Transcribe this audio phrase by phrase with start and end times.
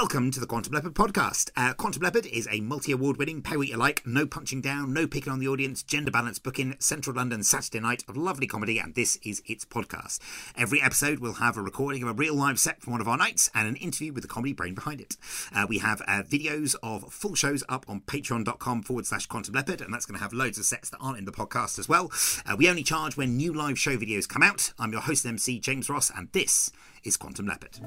[0.00, 1.50] Welcome to the Quantum Leopard podcast.
[1.56, 4.92] Uh, Quantum Leopard is a multi award winning, pay what you like, no punching down,
[4.92, 8.78] no picking on the audience, gender balance booking, Central London Saturday night of lovely comedy,
[8.78, 10.20] and this is its podcast.
[10.56, 13.16] Every episode will have a recording of a real live set from one of our
[13.16, 15.16] nights and an interview with the comedy brain behind it.
[15.52, 19.80] Uh, we have uh, videos of full shows up on patreon.com forward slash quantum leopard,
[19.80, 22.12] and that's going to have loads of sets that aren't in the podcast as well.
[22.46, 24.72] Uh, we only charge when new live show videos come out.
[24.78, 26.70] I'm your host and MC, James Ross, and this
[27.02, 27.80] is Quantum Leopard.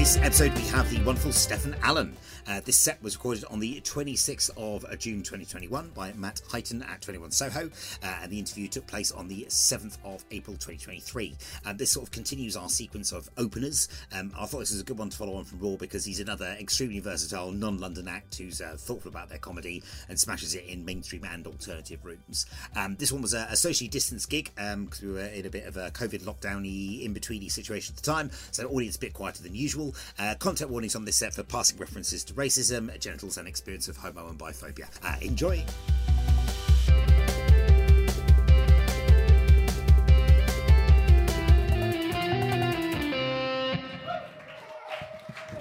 [0.00, 2.14] This episode, we have the wonderful Steffan Alun.
[2.48, 6.82] Uh, this set was recorded on the 26th of uh, June 2021 by Matt Highton
[6.82, 7.66] at 21 Soho,
[8.02, 11.36] uh, and the interview took place on the 7th of April 2023.
[11.66, 13.88] And this sort of continues our sequence of openers.
[14.10, 16.18] Um, I thought this was a good one to follow on from Raw because he's
[16.18, 20.64] another extremely versatile non London act who's uh, thoughtful about their comedy and smashes it
[20.64, 22.46] in mainstream and alternative rooms.
[22.74, 25.50] Um, this one was a, a socially distanced gig because um, we were in a
[25.50, 29.00] bit of a COVID lockdown in betweeny situation at the time, so the audience a
[29.00, 29.89] bit quieter than usual.
[30.18, 33.96] Uh, content warnings on this set for passing references to racism, genitals, and experience of
[33.96, 34.88] homo and biphobia.
[35.02, 35.64] Uh, enjoy.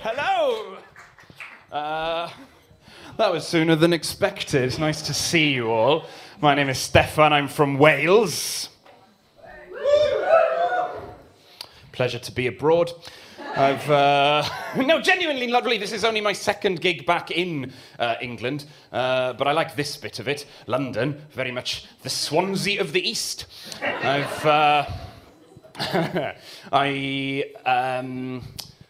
[0.01, 0.77] Hello!
[1.71, 2.29] Uh,
[3.17, 4.79] that was sooner than expected.
[4.79, 6.05] Nice to see you all.
[6.41, 8.69] My name is Steffan, I'm from Wales.
[11.91, 12.91] Pleasure to be abroad.
[13.55, 14.47] I've uh,
[14.77, 15.77] no, genuinely, lovely.
[15.77, 19.97] This is only my second gig back in uh, England, uh, but I like this
[19.97, 20.45] bit of it.
[20.67, 23.47] London, very much the Swansea of the East.
[23.81, 24.85] I've, uh,
[26.71, 28.43] I, um,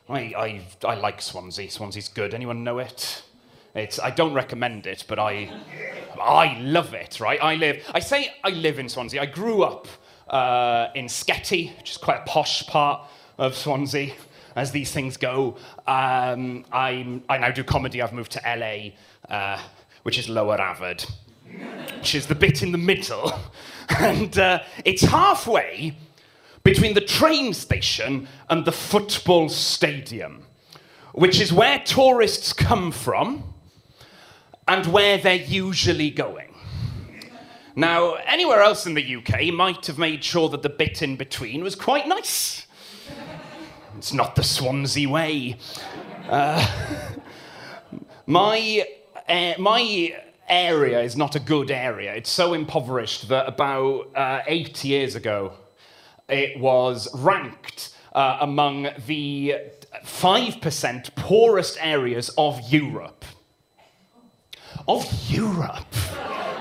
[0.09, 1.71] I, I, I like Swansea.
[1.71, 2.33] Swansea's good.
[2.33, 3.23] Anyone know it?
[3.75, 5.51] It's, I don't recommend it, but I,
[6.21, 7.19] I love it.
[7.19, 7.41] Right?
[7.41, 7.83] I live.
[7.93, 9.21] I say I live in Swansea.
[9.21, 9.87] I grew up
[10.27, 14.13] uh, in Sketty, which is quite a posh part of Swansea
[14.55, 15.57] as these things go.
[15.87, 18.01] Um, I'm, I now do comedy.
[18.01, 19.59] I've moved to LA, uh,
[20.03, 21.09] which is Lower Avard,
[21.97, 23.33] which is the bit in the middle.
[23.99, 25.97] and uh, it's halfway
[26.63, 30.43] between the train station and the football stadium,
[31.13, 33.43] which is where tourists come from
[34.67, 36.53] and where they're usually going.
[37.75, 41.63] Now, anywhere else in the UK might have made sure that the bit in between
[41.63, 42.67] was quite nice.
[43.99, 45.57] It's not the Swansea way.
[46.29, 46.65] Uh,
[48.25, 48.85] my,
[49.27, 50.15] uh, my
[50.47, 52.15] area is not a good area.
[52.15, 55.51] It's so impoverished that about uh, eight years ago,
[56.29, 59.55] it was ranked uh, among the
[60.05, 63.25] 5% poorest areas of Europe.
[64.87, 65.93] Of Europe.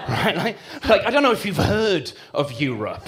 [0.09, 0.37] Right?
[0.37, 0.56] Like,
[0.88, 3.06] like, I don't know if you've heard of Europe.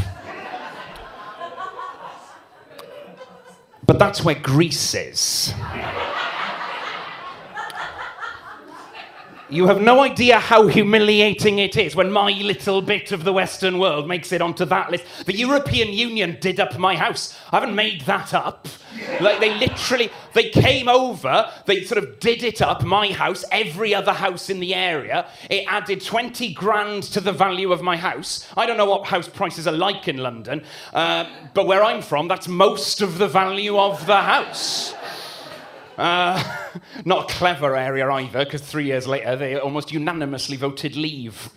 [3.90, 5.52] But that's where Greece is.
[9.50, 13.80] You have no idea how humiliating it is when my little bit of the Western
[13.80, 15.04] world makes it onto that list.
[15.26, 17.36] The European Union did up my house.
[17.50, 18.68] I haven't made that up.
[19.20, 23.92] Like they literally, they came over, they sort of did it up, my house, every
[23.92, 25.26] other house in the area.
[25.50, 28.46] It added 20 grand to the value of my house.
[28.56, 30.62] I don't know what house prices are like in London,
[30.94, 31.24] uh,
[31.54, 34.94] but where I'm from, that's most of the value of the house.
[36.00, 36.42] Uh,
[37.04, 41.50] not a clever area either, because three years later they almost unanimously voted leave.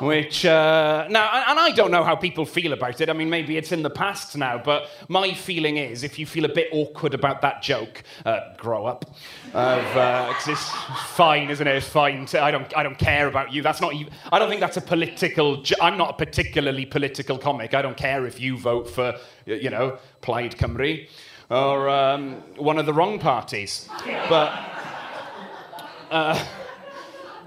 [0.00, 3.10] Which, uh, now, and I don't know how people feel about it.
[3.10, 6.44] I mean, maybe it's in the past now, but my feeling is if you feel
[6.44, 9.04] a bit awkward about that joke, uh, grow up.
[9.52, 10.70] Uh, it's
[11.16, 11.76] fine, isn't it?
[11.76, 12.28] It's fine.
[12.34, 13.60] I, don't, I don't care about you.
[13.60, 13.92] That's not
[14.30, 17.74] I don't think that's a political, I'm not a particularly political comic.
[17.74, 21.08] I don't care if you vote for, you know, Plaid Cymru
[21.50, 23.88] or um, one of the wrong parties.
[24.28, 24.52] But,
[26.10, 26.44] uh,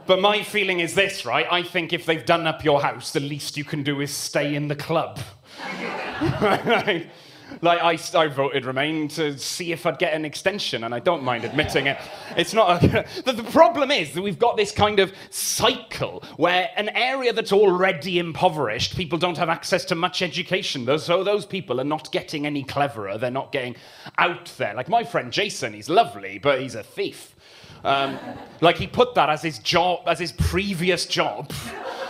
[0.08, 1.46] but my feeling is this, right?
[1.52, 4.56] I think if they've done up your house, the least you can do is stay
[4.56, 5.20] in the club.
[7.61, 11.23] like I, I voted Remain to see if I'd get an extension, and I don't
[11.23, 11.97] mind admitting it.
[12.35, 12.84] It's not.
[12.84, 12.87] A,
[13.25, 17.52] the, the problem is that we've got this kind of cycle where an area that's
[17.52, 20.85] already impoverished, people don't have access to much education.
[20.99, 23.17] So those people are not getting any cleverer.
[23.17, 23.75] They're not getting
[24.17, 24.73] out there.
[24.73, 27.35] Like my friend Jason, he's lovely, but he's a thief.
[27.84, 28.19] Um,
[28.61, 31.52] like he put that as his job, as his previous job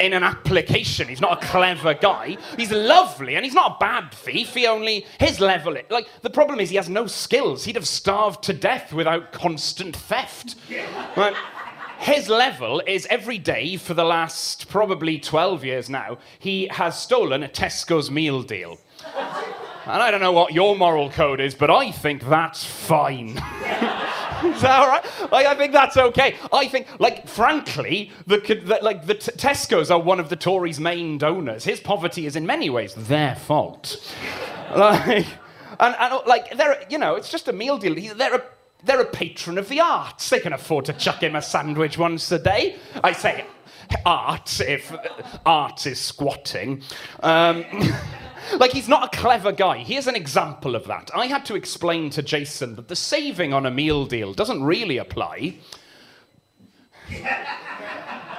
[0.00, 1.08] in an application.
[1.08, 2.36] He's not a clever guy.
[2.56, 4.54] He's lovely, and he's not a bad thief.
[4.54, 5.76] He only his level.
[5.90, 7.64] Like the problem is he has no skills.
[7.64, 10.56] He'd have starved to death without constant theft.
[11.16, 11.34] Right?
[12.00, 17.42] his level is every day for the last probably 12 years now, he has stolen
[17.42, 18.78] a Tesco's meal deal.
[19.84, 23.34] And I don't know what your moral code is, but I think that's fine.
[24.44, 25.32] is that all right?
[25.32, 26.36] Like, I think that's okay.
[26.52, 30.80] I think, like, frankly, the, the like the t- Tesco's are one of the Tories'
[30.80, 31.64] main donors.
[31.64, 34.14] His poverty is in many ways their fault.
[34.76, 35.26] like,
[35.78, 37.94] and, and like, they're, you know, it's just a meal deal.
[38.14, 38.42] They're a
[38.82, 40.30] they're a patron of the arts.
[40.30, 42.76] They can afford to chuck him a sandwich once a day.
[43.04, 43.44] I say
[44.06, 44.94] art if
[45.44, 46.82] art is squatting.
[47.22, 47.64] Um,
[48.58, 49.78] like, he's not a clever guy.
[49.78, 51.10] Here's an example of that.
[51.14, 54.98] I had to explain to Jason that the saving on a meal deal doesn't really
[54.98, 55.56] apply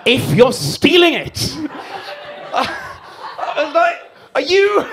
[0.06, 1.58] if you're stealing it.
[3.74, 4.86] Like, are you.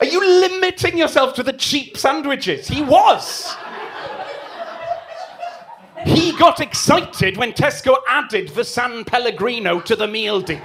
[0.00, 2.68] Are you limiting yourself to the cheap sandwiches?
[2.68, 3.56] He was.
[6.04, 10.60] He got excited when Tesco added the San Pellegrino to the meal deal.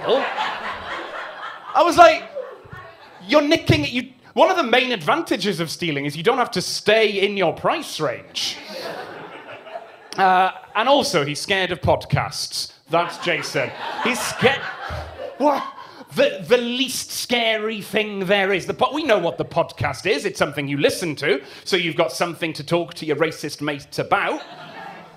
[1.74, 2.31] I was like,
[3.26, 3.90] you're nicking it.
[3.90, 7.36] You, one of the main advantages of stealing is you don't have to stay in
[7.36, 8.58] your price range.
[10.16, 12.72] Uh, and also, he's scared of podcasts.
[12.90, 13.70] That's Jason.
[14.04, 14.60] He's scared.
[15.38, 15.64] What?
[16.14, 18.66] The, the least scary thing there is.
[18.66, 20.26] The po- we know what the podcast is.
[20.26, 23.98] It's something you listen to, so you've got something to talk to your racist mates
[23.98, 24.42] about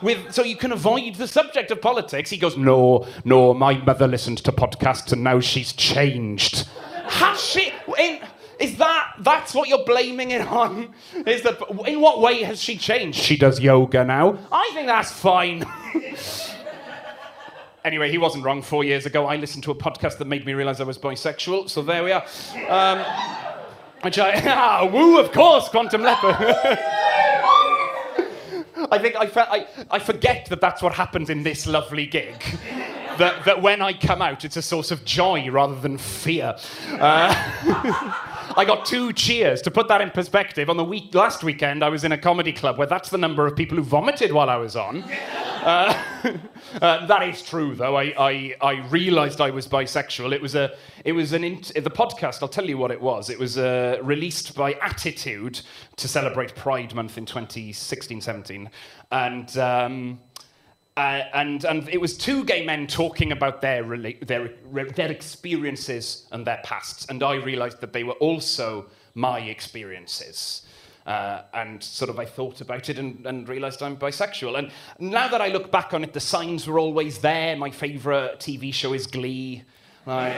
[0.02, 2.30] with so you can avoid the subject of politics.
[2.30, 6.70] He goes, No, no, my mother listened to podcasts and now she's changed.
[7.08, 7.72] Has she?
[8.00, 8.20] In,
[8.60, 10.94] is that that's what you're blaming it on?
[11.26, 13.20] Is that in what way has she changed?
[13.20, 14.38] She does yoga now.
[14.52, 15.66] I think that's fine.
[17.84, 18.62] anyway, he wasn't wrong.
[18.62, 21.70] Four years ago, I listened to a podcast that made me realise I was bisexual.
[21.70, 22.26] So there we are.
[22.70, 23.06] Um,
[24.02, 26.36] which I ah, woo, of course, quantum leopard.
[28.92, 32.36] I think I, I, I forget that that's what happens in this lovely gig.
[33.18, 36.56] That, that when I come out, it's a source of joy rather than fear.
[36.92, 37.34] Uh,
[38.58, 39.62] I got two cheers.
[39.64, 42.54] To put that in perspective, on the week last weekend, I was in a comedy
[42.54, 45.04] club where that's the number of people who vomited while I was on.
[45.04, 46.04] Uh,
[46.82, 47.98] uh, that is true, though.
[47.98, 50.34] I, I, I realised I was bisexual.
[50.34, 52.42] It was a, it was an the podcast.
[52.42, 53.30] I'll tell you what it was.
[53.30, 55.62] It was uh, released by Attitude
[55.98, 58.70] to celebrate Pride Month in 2016-17,
[59.12, 59.58] and.
[59.58, 60.20] Um,
[60.98, 63.84] uh, and, and it was two gay men talking about their,
[64.22, 67.06] their, their experiences and their pasts.
[67.10, 70.62] And I realized that they were also my experiences.
[71.06, 74.58] Uh, and sort of I thought about it and, and realized I'm bisexual.
[74.58, 77.58] And now that I look back on it, the signs were always there.
[77.58, 79.64] My favorite TV show is Glee.
[80.06, 80.34] My,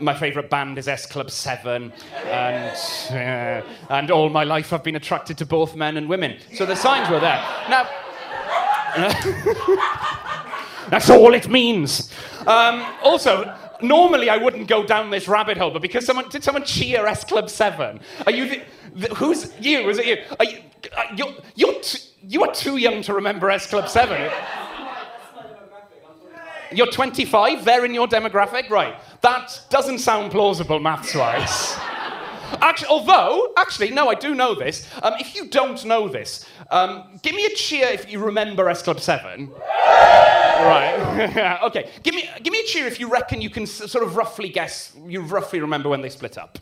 [0.00, 1.92] my favorite band is S Club 7.
[2.26, 2.76] And,
[3.10, 6.38] uh, and all my life I've been attracted to both men and women.
[6.54, 7.42] So the signs were there.
[7.70, 7.88] Now,
[10.90, 12.12] That's all it means.
[12.46, 16.64] Um, also, normally I wouldn't go down this rabbit hole, but because someone did someone
[16.64, 18.00] cheer S Club Seven?
[18.26, 18.46] Are you?
[18.48, 18.62] The,
[18.94, 19.88] the, who's you?
[19.88, 20.16] Is it you?
[20.38, 20.58] Are you?
[20.96, 24.30] Are uh, you're, you're t- you are too young to remember S Club Seven.
[26.72, 27.64] You're 25.
[27.64, 28.94] They're in your demographic, right?
[29.22, 31.76] That doesn't sound plausible maths-wise.
[32.60, 34.86] Actually, although, actually, no, I do know this.
[35.02, 38.82] Um, if you don't know this, um, give me a cheer if you remember S
[38.82, 39.48] Club 7.
[39.48, 41.60] right.
[41.64, 41.90] okay.
[42.02, 44.96] Give me, give me a cheer if you reckon you can sort of roughly guess,
[45.06, 46.58] you roughly remember when they split up.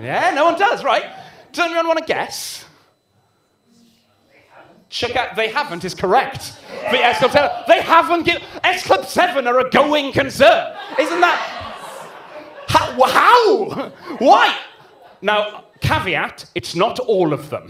[0.00, 1.04] Yeah, no one does, right?
[1.52, 2.64] Does anyone want to guess?
[4.88, 6.58] Check out, they haven't is correct.
[6.90, 10.74] The S Club 7, they haven't given, S Club 7 are a going concern.
[10.98, 11.69] Isn't that,
[12.70, 13.02] how?
[13.02, 13.90] how?
[14.18, 14.56] Why?
[15.22, 17.68] Now, caveat, it's not all of them.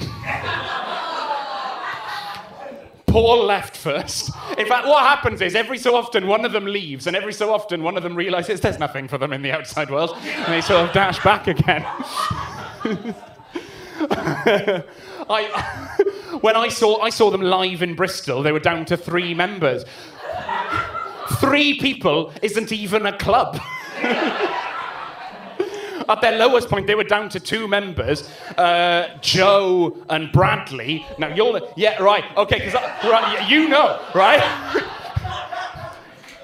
[3.06, 4.30] Paul left first.
[4.56, 7.52] In fact, what happens is every so often one of them leaves, and every so
[7.52, 10.60] often one of them realizes there's nothing for them in the outside world, and they
[10.60, 11.84] sort of dash back again.
[15.28, 15.96] I,
[16.40, 19.84] when I saw, I saw them live in Bristol, they were down to three members.
[21.38, 23.60] Three people isn't even a club.
[26.10, 31.06] At their lowest point, they were down to two members, uh, Jo and Bradley.
[31.18, 34.40] Now you're, yeah, right, okay, because right, you know, right?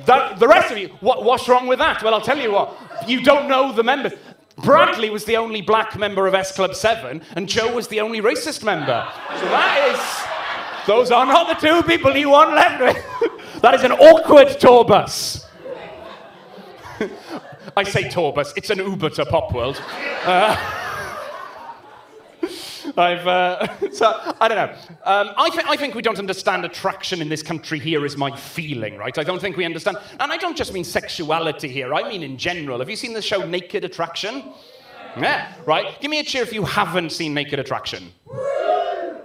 [0.04, 2.00] That, the rest of you, what, what's wrong with that?
[2.00, 2.78] Well, I'll tell you what.
[3.08, 4.12] You don't know the members.
[4.58, 8.20] Bradley was the only black member of S Club 7, and Jo was the only
[8.20, 9.04] racist member.
[9.34, 10.86] So that is.
[10.86, 13.42] Those are not the two people you want left with.
[13.62, 15.44] that is an awkward tour bus.
[17.76, 19.80] I say tour bus, it's an Uber to Pop World.
[20.24, 20.82] Uh,
[22.96, 24.74] I've, uh, so, I don't know.
[25.04, 28.34] Um, I, th- I think we don't understand attraction in this country here, is my
[28.36, 29.16] feeling, right?
[29.18, 29.98] I don't think we understand.
[30.20, 32.78] And I don't just mean sexuality here, I mean in general.
[32.78, 34.44] Have you seen the show Naked Attraction?
[35.18, 35.98] Yeah, right?
[36.00, 38.12] Give me a cheer if you haven't seen Naked Attraction.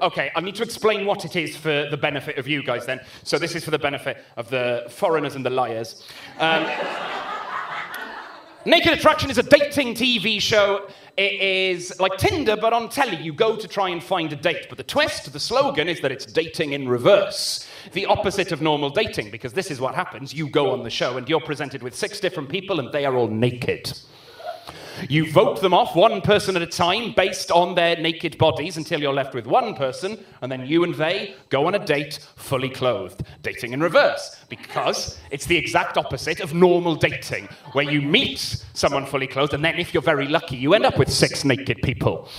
[0.01, 3.01] Okay, I need to explain what it is for the benefit of you guys then.
[3.23, 6.07] So, this is for the benefit of the foreigners and the liars.
[6.39, 6.65] Um,
[8.63, 10.87] Naked Attraction is a dating TV show.
[11.17, 13.17] It is like Tinder, but on telly.
[13.17, 14.67] You go to try and find a date.
[14.69, 17.67] But the twist, the slogan is that it's dating in reverse.
[17.93, 20.31] The opposite of normal dating, because this is what happens.
[20.31, 23.15] You go on the show and you're presented with six different people, and they are
[23.15, 23.97] all naked.
[25.09, 29.01] You vote them off one person at a time based on their naked bodies until
[29.01, 32.69] you're left with one person, and then you and they go on a date fully
[32.69, 33.23] clothed.
[33.41, 39.05] Dating in reverse, because it's the exact opposite of normal dating, where you meet someone
[39.05, 42.29] fully clothed, and then if you're very lucky, you end up with six naked people.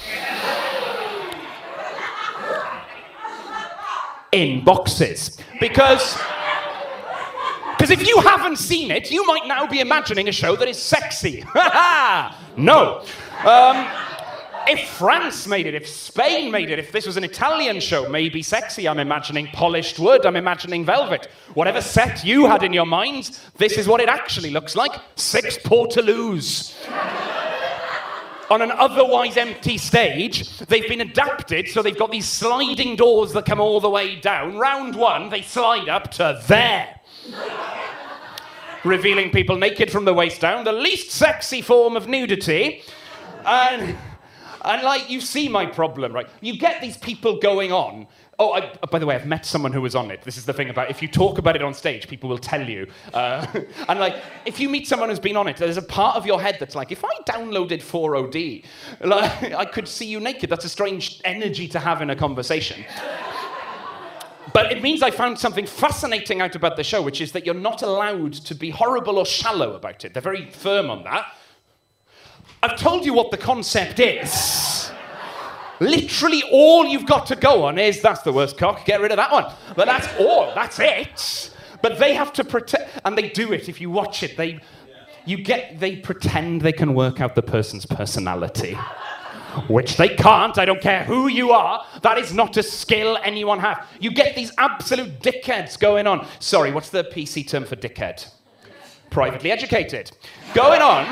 [4.32, 5.38] In boxes.
[5.60, 6.18] Because.
[7.82, 10.80] Because if you haven't seen it, you might now be imagining a show that is
[10.80, 11.42] sexy.
[12.56, 13.04] no.
[13.44, 13.88] Um,
[14.68, 18.40] if France made it, if Spain made it, if this was an Italian show, maybe
[18.40, 18.86] sexy.
[18.86, 21.26] I'm imagining polished wood, I'm imagining velvet.
[21.54, 25.58] Whatever set you had in your mind, this is what it actually looks like six
[25.58, 26.76] portaloos.
[28.48, 33.44] On an otherwise empty stage, they've been adapted so they've got these sliding doors that
[33.44, 34.56] come all the way down.
[34.56, 37.00] Round one, they slide up to there
[38.84, 42.82] revealing people naked from the waist down, the least sexy form of nudity.
[43.44, 43.96] And,
[44.64, 46.28] and like, you see my problem, right?
[46.40, 48.06] You get these people going on.
[48.38, 50.22] Oh, I, by the way, I've met someone who was on it.
[50.22, 52.66] This is the thing about if you talk about it on stage, people will tell
[52.66, 52.88] you.
[53.12, 53.46] Uh,
[53.88, 56.40] and like, if you meet someone who's been on it, there's a part of your
[56.40, 58.64] head that's like, if I downloaded 4OD,
[59.04, 60.50] like, I could see you naked.
[60.50, 62.84] That's a strange energy to have in a conversation.
[64.52, 67.54] But it means I found something fascinating out about the show, which is that you're
[67.54, 70.12] not allowed to be horrible or shallow about it.
[70.12, 71.34] They're very firm on that.
[72.62, 74.90] I've told you what the concept is.
[75.80, 79.16] Literally, all you've got to go on is that's the worst cock, get rid of
[79.16, 79.52] that one.
[79.74, 81.50] But that's all, that's it.
[81.80, 84.36] But they have to protect, and they do it if you watch it.
[84.36, 84.60] They,
[85.24, 88.78] you get, they pretend they can work out the person's personality
[89.68, 90.58] which they can't.
[90.58, 91.84] I don't care who you are.
[92.02, 93.78] That is not a skill anyone has.
[94.00, 96.26] You get these absolute dickheads going on.
[96.40, 98.26] Sorry, what's the PC term for dickhead?
[99.10, 100.10] Privately educated.
[100.54, 101.04] Going on.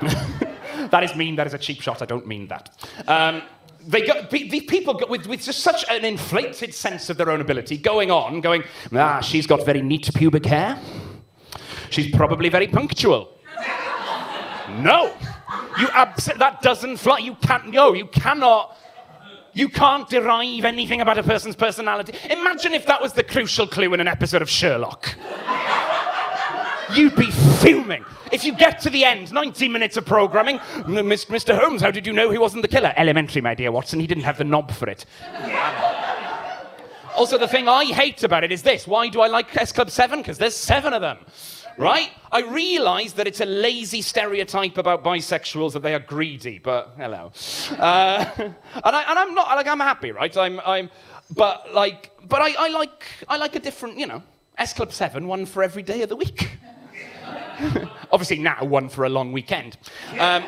[0.90, 1.36] that is mean.
[1.36, 2.02] That is a cheap shot.
[2.02, 2.70] I don't mean that.
[3.08, 3.42] Um,
[3.86, 7.40] they got, these people got, with, with just such an inflated sense of their own
[7.40, 10.78] ability going on, going, ah, she's got very neat pubic hair.
[11.90, 13.38] She's probably very punctual.
[14.80, 15.14] no.
[15.78, 17.18] You abs- that doesn't fly.
[17.18, 17.70] You can't.
[17.70, 18.76] No, you cannot.
[19.52, 22.14] You can't derive anything about a person's personality.
[22.30, 25.14] Imagine if that was the crucial clue in an episode of Sherlock.
[26.94, 28.04] You'd be fuming.
[28.32, 31.58] If you get to the end, 90 minutes of programming, Mr.
[31.58, 32.92] Holmes, how did you know he wasn't the killer?
[32.96, 35.06] Elementary, my dear Watson, he didn't have the knob for it.
[37.16, 39.90] also, the thing I hate about it is this why do I like S Club
[39.90, 40.20] 7?
[40.20, 41.18] Because there's seven of them
[41.78, 42.10] right?
[42.32, 47.32] I realise that it's a lazy stereotype about bisexuals that they are greedy, but hello.
[47.78, 48.54] Uh, and,
[48.84, 50.36] I, am not like I'm happy, right?
[50.36, 50.90] I'm, I'm,
[51.34, 54.22] but like, but I, I like, I like a different, you know,
[54.58, 56.50] S Club Seven, one for every day of the week.
[58.12, 59.76] Obviously now one for a long weekend.
[60.18, 60.44] Um,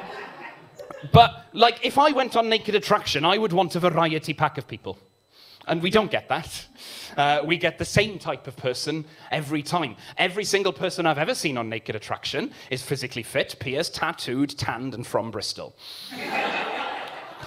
[1.13, 4.67] but like, if I went on Naked Attraction, I would want a variety pack of
[4.67, 4.99] people.
[5.69, 6.67] And we don't get that.
[7.17, 9.97] Uh, we get the same type of person every time.
[10.17, 14.95] Every single person I've ever seen on Naked Attraction is physically fit, pierced, tattooed, tanned,
[14.95, 15.77] and from Bristol.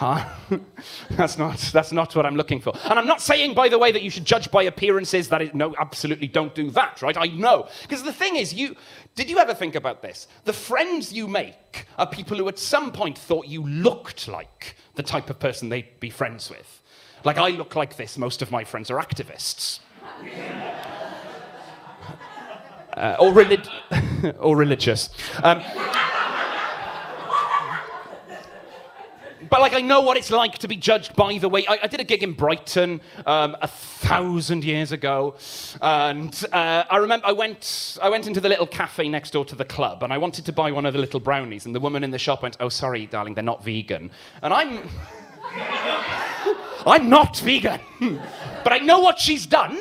[1.12, 2.74] That's, not, that's not what I'm looking for.
[2.86, 5.30] And I'm not saying, by the way, that you should judge by appearances.
[5.30, 7.16] That no, absolutely don't do that, right?
[7.16, 7.68] I know.
[7.84, 8.76] Because the thing is, you,
[9.16, 10.28] did you ever think about this?
[10.46, 15.04] The friends you make are people who at some point thought you looked like the
[15.04, 16.81] type of person they'd be friends with.
[17.24, 19.80] Like, I look like this, most of my friends are activists.
[22.98, 23.70] Uh, or, relig-
[24.40, 25.10] or religious.
[25.44, 25.64] Um,
[29.50, 31.66] but like I know what it's like to be judged by the way.
[31.68, 35.36] I, I did a gig in Brighton um, a thousand years ago,
[35.82, 39.56] and uh, I remember I went I went into the little cafe next door to
[39.56, 42.04] the club, and I wanted to buy one of the little brownies, and the woman
[42.04, 44.12] in the shop went, "Oh, sorry, darling, they're not vegan,"
[44.42, 44.90] and I'm.
[46.86, 47.80] I'm not vegan.
[48.64, 49.80] but I know what she's done.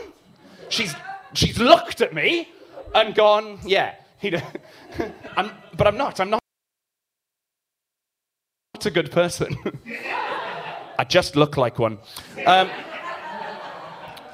[0.68, 0.94] She's,
[1.32, 2.48] she's looked at me
[2.94, 3.94] and gone, yeah.
[5.36, 6.20] I'm, but I'm not.
[6.20, 6.40] I'm not
[8.84, 9.56] a good person.
[10.98, 11.98] I just look like one.
[12.46, 12.70] Um,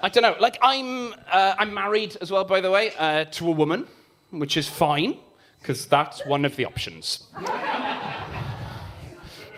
[0.02, 0.36] I don't know.
[0.40, 3.86] Like I'm, uh, I'm married as well, by the way, uh, to a woman,
[4.30, 5.18] which is fine
[5.60, 7.24] because that's one of the options.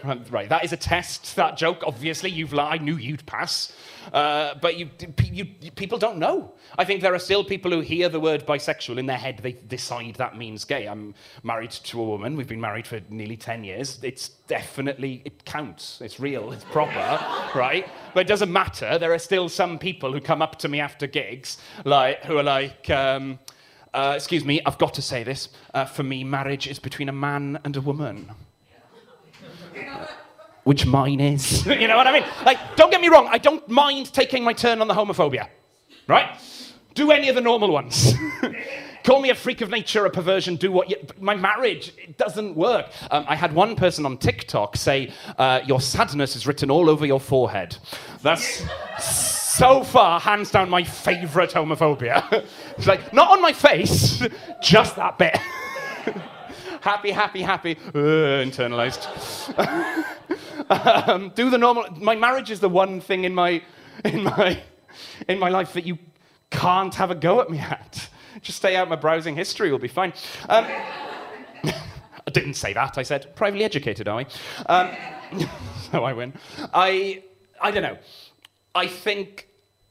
[0.30, 1.36] right, that is a test.
[1.36, 2.56] That joke, obviously, you've.
[2.58, 3.72] I knew you'd pass,
[4.12, 4.90] uh, but you,
[5.30, 6.52] you, people don't know.
[6.78, 9.40] I think there are still people who hear the word bisexual in their head.
[9.42, 10.86] They decide that means gay.
[10.86, 12.36] I'm married to a woman.
[12.36, 13.98] We've been married for nearly ten years.
[14.02, 16.00] It's definitely it counts.
[16.00, 16.52] It's real.
[16.52, 17.24] It's proper,
[17.58, 17.86] right?
[18.14, 18.98] But it doesn't matter.
[18.98, 22.44] There are still some people who come up to me after gigs, like who are
[22.44, 22.88] like.
[22.90, 23.38] Um,
[23.94, 25.48] uh, excuse me, I've got to say this.
[25.72, 28.30] Uh, for me, marriage is between a man and a woman
[30.64, 31.64] which mine is.
[31.66, 32.24] you know what I mean?
[32.44, 35.48] Like, don't get me wrong, I don't mind taking my turn on the homophobia,
[36.06, 36.38] right?
[36.94, 38.12] Do any of the normal ones.
[39.04, 40.96] Call me a freak of nature, a perversion, do what you.
[41.18, 42.90] My marriage, it doesn't work.
[43.10, 47.06] Um, I had one person on TikTok say, uh, Your sadness is written all over
[47.06, 47.78] your forehead.
[48.20, 48.62] That's
[49.02, 52.44] so far, hands down, my favourite homophobia.
[52.76, 54.22] it's like, not on my face,
[54.60, 55.38] just that bit.
[56.88, 59.04] Happy, happy, happy, uh, internalized.
[61.08, 61.84] um, do the normal.
[62.00, 63.62] My marriage is the one thing in my,
[64.06, 64.62] in my,
[65.28, 65.98] in my life that you
[66.50, 68.08] can't have a go at me at.
[68.40, 70.14] Just stay out my browsing history, will be fine.
[70.48, 70.64] Um,
[71.64, 72.96] I didn't say that.
[72.96, 74.26] I said privately educated, are we?
[74.64, 74.90] Um,
[75.92, 76.32] so I win.
[76.72, 77.22] I,
[77.60, 77.98] I don't know.
[78.74, 79.46] I think.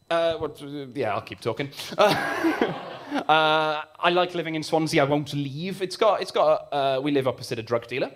[0.09, 0.59] Uh, what,
[0.95, 1.69] yeah, I'll keep talking.
[1.95, 2.73] Uh,
[3.13, 5.01] uh, I like living in Swansea.
[5.01, 5.81] I won't leave.
[5.81, 6.67] It's got, it's got.
[6.71, 8.11] Uh, we live opposite a drug dealer,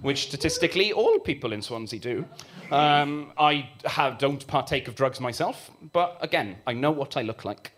[0.00, 2.24] which statistically all people in Swansea do.
[2.70, 7.44] Um, I have, don't partake of drugs myself, but again, I know what I look
[7.44, 7.72] like.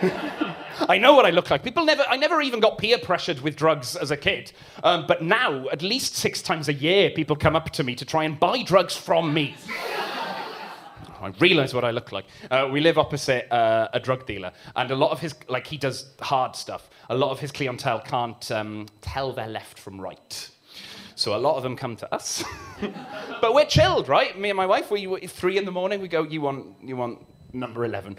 [0.88, 1.64] I know what I look like.
[1.64, 4.52] People never, I never even got peer pressured with drugs as a kid.
[4.84, 8.04] Um, but now, at least six times a year, people come up to me to
[8.04, 9.56] try and buy drugs from me.
[11.20, 12.26] I realise what I look like.
[12.50, 15.76] Uh, we live opposite uh, a drug dealer, and a lot of his, like, he
[15.76, 16.90] does hard stuff.
[17.10, 20.50] A lot of his clientele can't um, tell their left from right.
[21.14, 22.44] So a lot of them come to us.
[23.40, 24.38] but we're chilled, right?
[24.38, 27.26] Me and my wife, we three in the morning, we go, you want, you want
[27.52, 28.16] number 11.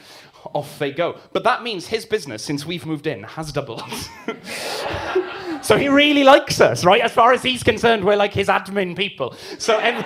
[0.54, 1.18] Off they go.
[1.32, 3.84] But that means his business, since we've moved in, has doubled.
[5.62, 7.02] so he really likes us, right?
[7.02, 9.36] As far as he's concerned, we're like his admin people.
[9.58, 10.06] So every,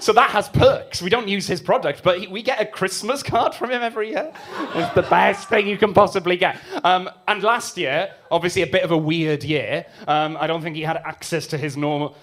[0.00, 1.02] so that has perks.
[1.02, 4.10] We don't use his product, but he, we get a Christmas card from him every
[4.10, 4.32] year.
[4.74, 6.58] It's the best thing you can possibly get.
[6.84, 10.76] Um, and last year, obviously a bit of a weird year, um, I don't think
[10.76, 12.16] he had access to his normal.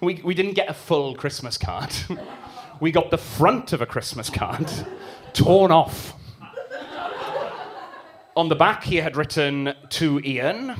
[0.00, 1.92] We, we didn't get a full Christmas card.
[2.80, 4.70] we got the front of a Christmas card
[5.32, 6.14] torn off.
[8.34, 10.74] On the back, he had written to Ian,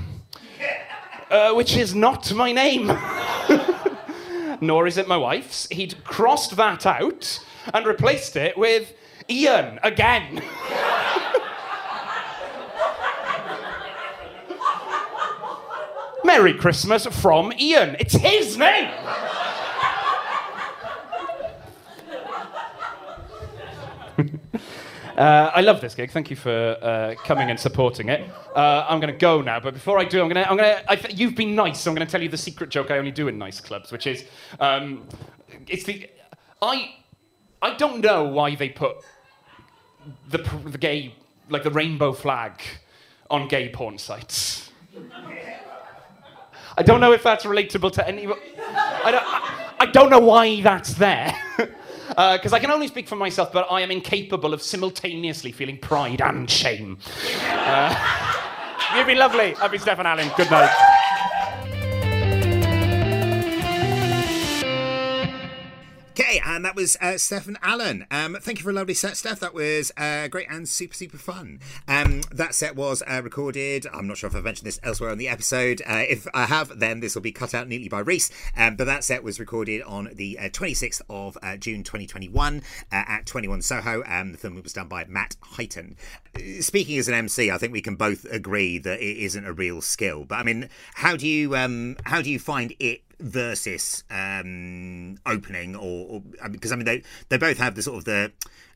[1.33, 2.87] uh, which is not my name
[4.63, 5.69] nor is it my wife's.
[5.71, 8.95] He'd crossed that out and replaced it with
[9.29, 10.41] Ian again.
[16.25, 17.97] Merry Christmas from Ian.
[17.99, 18.89] It's his name.
[25.17, 26.11] Uh, I love this gig.
[26.11, 28.29] Thank you for uh, coming and supporting it.
[28.57, 30.51] Uh, I'm going to go now, but before I do, I'm going to.
[30.91, 31.13] I'm to.
[31.13, 33.29] You've been nice, so I'm going to tell you the secret joke I only do
[33.29, 34.25] in nice clubs, which is,
[34.59, 35.07] um,
[35.69, 36.09] it's the.
[36.63, 36.95] I,
[37.61, 38.97] I don't know why they put
[40.29, 41.15] the the gay
[41.51, 42.63] like the rainbow flag
[43.31, 44.71] on gay porn sites.
[46.79, 48.39] I don't know if that's relatable to anyone.
[49.05, 51.37] I don't, I, I don't know why that's there.
[52.15, 55.79] because uh, I can only speak for myself, but I am incapable of simultaneously feeling
[55.79, 56.99] pride and shame.
[57.43, 57.95] Uh,
[58.97, 59.55] you've been lovely.
[59.57, 60.37] I've been Steffan Alun.
[60.37, 61.01] Good night.
[66.13, 68.05] Okay, and that was uh, Steffan Alun.
[68.11, 69.41] Um, thank you for a lovely set, Steph.
[69.41, 71.59] That was uh, great and super, super fun.
[71.89, 73.87] Um, that set was uh, recorded.
[73.91, 75.81] I'm not sure if I've mentioned this elsewhere on the episode.
[75.87, 78.31] Uh, if I have, then this will be cut out neatly by Rhys.
[78.55, 83.25] Um, but that set was recorded on the 26th uh, of uh, June 2021 at
[83.25, 84.03] 21 Soho.
[84.07, 85.97] Um, the film was done by Matt Highton.
[86.61, 89.81] Speaking as an MC, I think we can both agree that it isn't a real
[89.81, 90.25] skill.
[90.25, 95.77] But I mean, how do you um, how do you find it versus um, opening,
[95.77, 98.33] or, because I mean they they both have the sort of the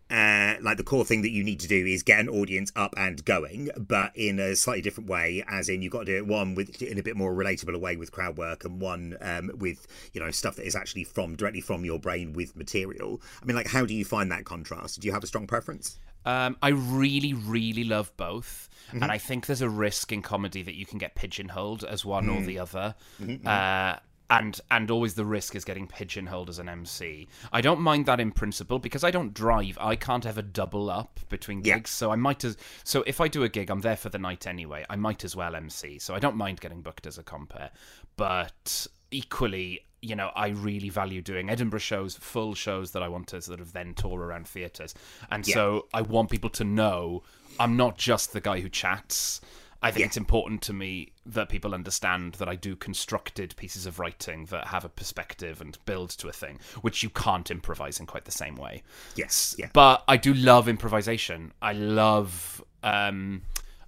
[0.08, 2.94] uh, like the core thing that you need to do is get an audience up
[2.96, 5.42] and going, but in a slightly different way.
[5.48, 7.96] As in, you've got to do it one with in a bit more relatable way
[7.96, 11.60] with crowd work, and one um, with you know stuff that is actually from directly
[11.60, 13.20] from your brain with material.
[13.42, 15.00] I mean, like, how do you find that contrast?
[15.00, 15.98] Do you have a strong preference?
[16.24, 18.68] Um, I really, really love both.
[18.88, 19.02] Mm-hmm.
[19.02, 22.26] And I think there's a risk in comedy that you can get pigeonholed as one
[22.26, 22.42] mm-hmm.
[22.42, 22.94] or the other.
[23.20, 23.46] Mm-hmm.
[23.46, 23.96] Uh,
[24.28, 27.28] and and always the risk is getting pigeonholed as an MC.
[27.52, 29.78] I don't mind that in principle because I don't drive.
[29.80, 31.76] I can't ever double up between Yeah.
[31.76, 34.18] gigs, so I might as so if I do a gig, I'm there for the
[34.18, 34.84] night anyway.
[34.90, 37.70] I might as well MC, so I don't mind getting booked as a compere.
[38.16, 43.28] But equally, you know, I really value doing Edinburgh shows, full shows that I want
[43.28, 44.94] to sort of then tour around theatres,
[45.30, 45.54] and Yeah.
[45.54, 47.22] so I want people to know
[47.58, 49.40] I'm not just the guy who chats.
[49.86, 50.06] I think Yeah.
[50.06, 54.66] it's important to me that people understand that I do constructed pieces of writing that
[54.68, 58.30] have a perspective and build to a thing, which you can't improvise in quite the
[58.32, 58.82] same way.
[59.14, 59.70] Yes, yeah.
[59.72, 61.52] But I do love improvisation.
[61.62, 62.62] I love.
[62.82, 63.42] Um,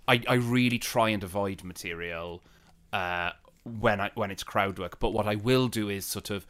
[0.06, 2.42] I I really try and avoid material
[2.92, 3.30] uh,
[3.64, 4.98] when I when it's crowd work.
[5.00, 6.46] But what I will do is sort of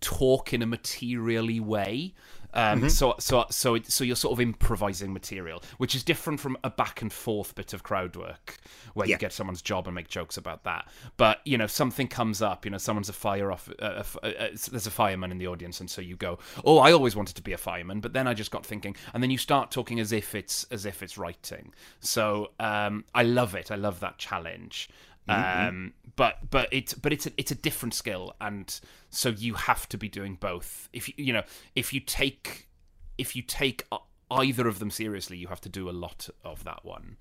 [0.00, 2.14] talk in a materially way.
[2.54, 2.88] Um, Mm-hmm.
[2.88, 6.70] So so so it, so you're sort of improvising material, which is different from a
[6.70, 8.56] back and forth bit of crowd work
[8.94, 9.14] where Yeah.
[9.16, 10.88] you get someone's job and make jokes about that.
[11.16, 12.64] But you know, something comes up.
[12.64, 13.68] You know, someone's a fire off.
[13.80, 16.38] Uh, uh, f- uh, uh, there's a fireman in the audience, and so you go,
[16.64, 19.22] "Oh, I always wanted to be a fireman," but then I just got thinking, and
[19.22, 21.72] then you start talking as if it's as if it's writing.
[22.00, 23.70] So um, I love it.
[23.70, 24.88] I love that challenge.
[25.26, 29.88] Um, but but it's but it's a, it's a different skill, and so you have
[29.88, 30.88] to be doing both.
[30.92, 31.42] If you you know
[31.74, 32.68] if you take
[33.16, 33.86] if you take
[34.30, 37.16] either of them seriously, you have to do a lot of that one.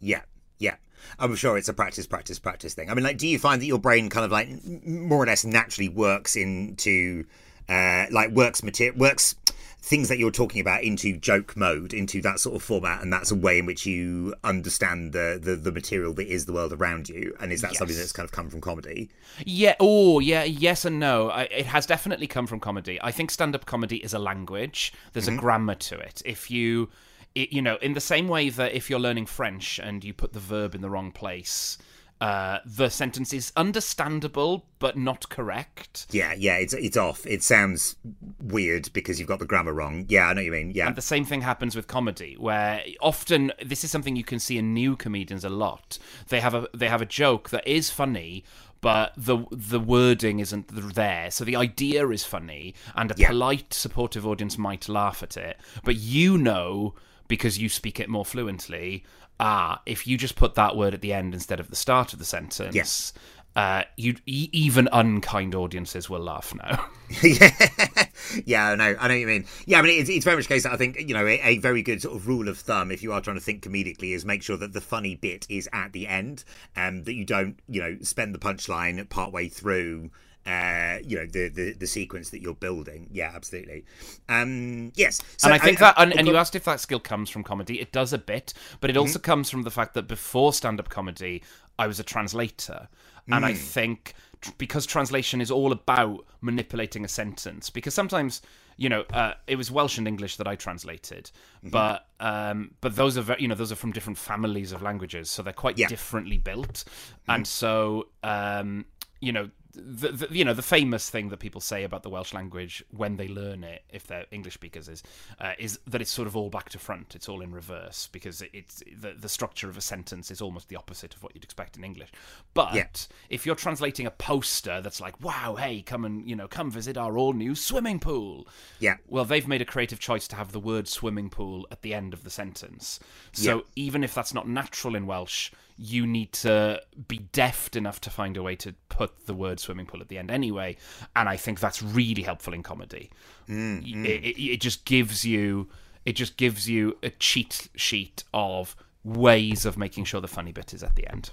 [0.00, 0.22] Yeah,
[0.58, 0.76] yeah.
[1.18, 2.90] I'm sure it's a practice, practice, practice thing.
[2.90, 4.48] I mean, like, do you find that your brain kind of like
[4.84, 7.24] more or less naturally works into,
[7.68, 9.34] uh, like, works material, works
[9.80, 13.30] things that you're talking about into joke mode, into that sort of format, and that's
[13.30, 17.08] a way in which you understand the the, the material that is the world around
[17.08, 19.08] you, and is that something that's kind of come from comedy?
[19.46, 19.76] Yeah.
[19.80, 20.44] Oh, yeah.
[20.44, 21.30] Yes and no.
[21.30, 22.98] I, it has definitely come from comedy.
[23.02, 24.92] I think stand-up comedy is a language.
[25.12, 26.20] There's a grammar to it.
[26.26, 26.90] If you,
[27.34, 30.32] it, you know, in the same way that if you're learning French and you put
[30.34, 31.78] the verb in the wrong place,
[32.20, 36.06] uh, the sentence is understandable but not correct.
[36.10, 37.26] Yeah, yeah, it's it's off.
[37.26, 37.96] It sounds
[38.40, 40.04] weird because you've got the grammar wrong.
[40.08, 40.72] Yeah, I know what you mean.
[40.74, 44.38] Yeah, And the same thing happens with comedy, where often this is something you can
[44.38, 45.98] see in new comedians a lot.
[46.28, 48.44] They have a they have a joke that is funny,
[48.80, 51.30] but the the wording isn't there.
[51.30, 53.28] So the idea is funny, and a Yeah.
[53.28, 56.94] polite, supportive audience might laugh at it, but you know
[57.26, 59.04] because you speak it more fluently.
[59.40, 62.18] Ah, if you just put that word at the end instead of the start of
[62.18, 62.74] the sentence.
[62.74, 63.12] Yes.
[63.56, 66.86] Uh, you e- even unkind audiences will laugh now.
[67.22, 67.50] yeah,
[68.44, 69.46] yeah, I know, I know what you mean.
[69.66, 71.40] Yeah, I mean, it's, it's very much the case that I think you know a,
[71.40, 74.14] a very good sort of rule of thumb if you are trying to think comedically
[74.14, 76.44] is make sure that the funny bit is at the end,
[76.76, 80.10] and that you don't you know spend the punchline partway through.
[80.46, 83.06] Uh, you know the, the the sequence that you're building.
[83.12, 83.84] Yeah, absolutely.
[84.30, 87.00] Um, yes, so and I think that, and, and oh, you asked if that skill
[87.00, 87.80] comes from comedy.
[87.80, 91.42] It does a bit, but it also comes from the fact that before stand-up comedy,
[91.78, 92.88] I was a translator,
[93.30, 94.14] and I think
[94.56, 97.68] because translation is all about manipulating a sentence.
[97.68, 98.40] Because sometimes,
[98.78, 101.30] you know, uh, it was Welsh and English that I translated,
[101.62, 105.28] but um, but those are very, you know those are from different families of languages,
[105.28, 105.88] so they're quite Yeah.
[105.88, 106.84] differently built,
[107.28, 108.86] and so um,
[109.20, 109.50] you know.
[109.78, 113.16] The, the, you know the famous thing that people say about the Welsh language when
[113.16, 115.02] they learn it, if they're English speakers, is
[115.40, 117.14] uh, is that it's sort of all back to front.
[117.14, 120.68] It's all in reverse because it, it's the the structure of a sentence is almost
[120.68, 122.10] the opposite of what you'd expect in English.
[122.54, 122.86] But Yeah.
[123.30, 126.96] if you're translating a poster that's like, "Wow, hey, come and you know come visit
[126.96, 128.46] our all new swimming pool,"
[128.80, 128.96] Yeah.
[129.06, 132.12] well, they've made a creative choice to have the word swimming pool at the end
[132.12, 133.00] of the sentence.
[133.32, 133.62] So Yeah.
[133.76, 138.36] even if that's not natural in Welsh, you need to be deft enough to find
[138.36, 140.76] a way to put the word swimming pool at the end anyway.
[141.14, 143.10] And I think that's really helpful in comedy.
[143.48, 145.68] Mm, It, it, it just gives you
[146.04, 150.72] it just gives you a cheat sheet of ways of making sure the funny bit
[150.72, 151.30] is at the end.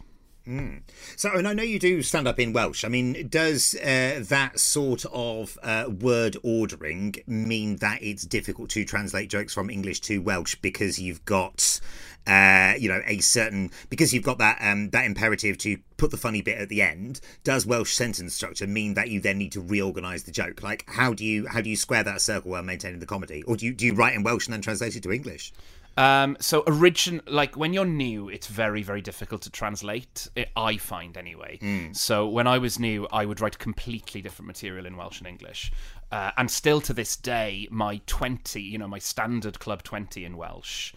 [1.16, 2.84] So, and I know you do stand up in Welsh.
[2.84, 8.86] I mean, does uh, that sort of uh, word ordering mean that it's difficult to
[8.86, 11.80] translate jokes from English to Welsh because you've got,
[12.28, 16.18] uh, you know, a certain because you've got that um, that imperative to put the
[16.18, 17.22] funny bit at the end?
[17.44, 20.64] Does Welsh sentence structure mean that you then need to reorganise the joke?
[20.64, 23.56] Like, how do you how do you square that circle while maintaining the comedy, or
[23.56, 25.54] do you do you write in Welsh and then translate it to English?
[25.98, 30.28] Um, so origin, like when you're new, it's very, very difficult to translate.
[30.36, 31.58] It, I find anyway.
[31.94, 35.72] So when I was new, I would write completely different material in Welsh and English,
[36.12, 40.36] uh, and still to this day, my twenty, you know, my standard club twenty in
[40.36, 40.94] Welsh,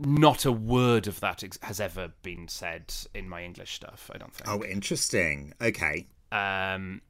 [0.00, 4.10] not a word of that ex- has ever been said in my English stuff.
[4.14, 4.48] I don't think.
[4.50, 5.52] Oh, interesting.
[5.60, 6.06] Okay.
[6.32, 7.00] um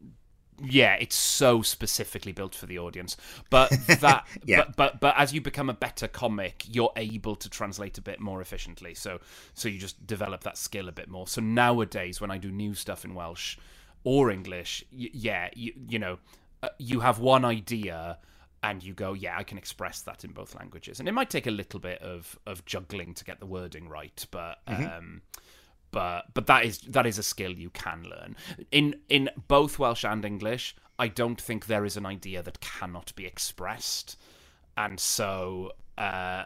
[0.62, 3.16] yeah it's so specifically built for the audience
[3.51, 3.70] but
[4.01, 4.59] that Yeah.
[4.59, 8.20] but, but but as you become a better comic you're able to translate a bit
[8.20, 9.18] more efficiently so
[9.55, 12.73] so you just develop that skill a bit more so nowadays when i do new
[12.73, 13.57] stuff in welsh
[14.05, 16.18] or English, y- yeah, you, you know,
[16.62, 18.18] uh, you have one idea
[18.64, 20.98] and you go, yeah, I can express that in both languages.
[20.98, 24.27] And it might take a little bit of, of juggling to get the wording right,
[24.31, 25.20] but um,
[25.90, 28.37] but but that is that is a skill you can learn.
[28.70, 33.14] In in both Welsh and English, I don't think there is an idea that cannot
[33.14, 34.18] be expressed,
[34.77, 35.72] and so.
[35.98, 36.44] Uh,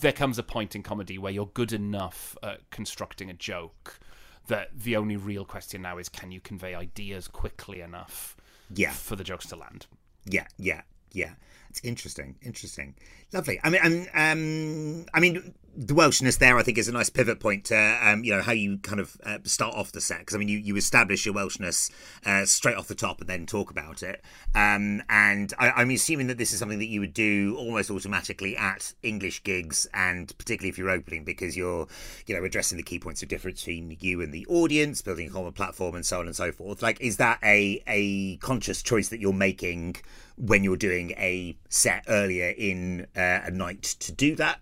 [0.00, 3.98] there comes a point in comedy where you're good enough at constructing a joke
[4.46, 8.36] that the only real question now is can you convey ideas quickly enough
[8.72, 8.92] Yeah.
[8.92, 9.86] for the jokes to land
[10.26, 11.32] Yeah, yeah, yeah.
[11.70, 12.94] It's interesting, interesting,
[13.32, 13.58] lovely.
[13.64, 17.40] I mean, um, um, I mean, the Welshness there, I think, is a nice pivot
[17.40, 20.18] point to, um, you know, how you kind of uh, start off the set.
[20.18, 21.90] Because I mean, you, you establish your Welshness
[22.26, 24.22] uh, straight off the top and then talk about it.
[24.54, 28.54] Um, and I, I'm assuming that this is something that you would do almost automatically
[28.54, 31.86] at English gigs, and particularly if you're opening, because you're,
[32.26, 35.30] you know, addressing the key points of difference between you and the audience, building a
[35.30, 36.82] common platform, and so on and so forth.
[36.82, 39.96] Like, is that a a conscious choice that you're making?
[40.36, 44.60] When you're doing a set earlier in uh, a night to do that.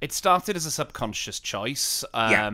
[0.00, 2.50] it started as a subconscious choice um Yeah.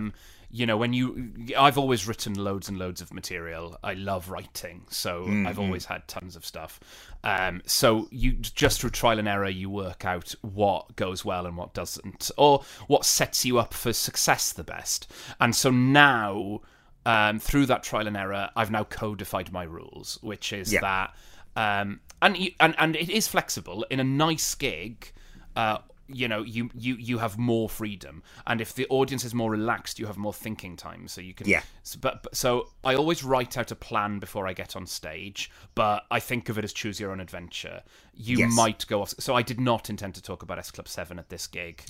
[0.51, 4.85] you know when you i've always written loads and loads of material i love writing
[4.90, 6.81] so i've always had tons of stuff
[7.25, 11.57] um so you just through trial and error you work out what goes well and
[11.57, 16.61] what doesn't or what sets you up for success the best and so now
[17.05, 20.81] um, through that trial and error, I've now codified my rules, which is Yeah.
[20.81, 21.14] that,
[21.55, 25.13] um, and, you, and and it is flexible in a nice gig.
[25.55, 29.51] Uh, you know, you, you you have more freedom, and if the audience is more
[29.51, 31.49] relaxed, you have more thinking time, so you can.
[31.49, 31.63] Yeah.
[31.83, 35.51] s- But, but so I always write out a plan before I get on stage,
[35.75, 37.83] but I think of it as choose your own adventure.
[38.15, 38.55] You Yes.
[38.55, 39.15] might go off.
[39.19, 41.83] So I did not intend to talk about S Club Seven at this gig,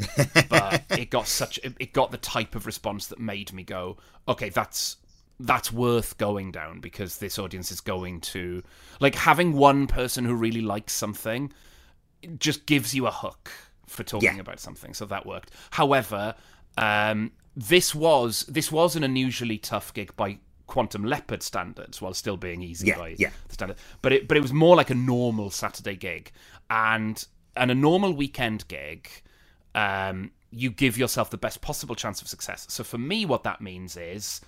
[0.48, 3.98] but it got such it, it got the type of response that made me go,
[4.26, 4.96] okay, that's
[5.38, 8.62] that's worth going down because this audience is going to
[9.00, 11.52] like having one person who really likes something
[12.22, 13.50] it just gives you a hook
[13.86, 14.40] for talking Yeah.
[14.40, 14.94] about something.
[14.94, 15.50] So that worked.
[15.70, 16.34] However
[16.78, 22.36] um this was this was an unusually tough gig by quantum leopard standards while still
[22.36, 23.30] being easy Yeah, by yeah.
[23.48, 23.76] the standard.
[24.02, 26.32] But it but it was more like a normal saturday gig.
[26.70, 27.24] And
[27.56, 29.08] and a normal weekend gig
[29.74, 32.66] um you give yourself the best possible chance of success.
[32.70, 34.40] So for me what that means is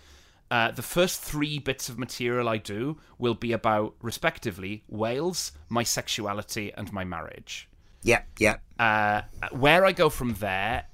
[0.51, 5.83] uh, the first three bits of material I do will be about, respectively, Wales, my
[5.83, 7.69] sexuality, and my marriage.
[8.03, 10.87] Yeah, yeah, Uh, where I go from there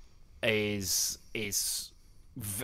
[0.43, 1.91] is is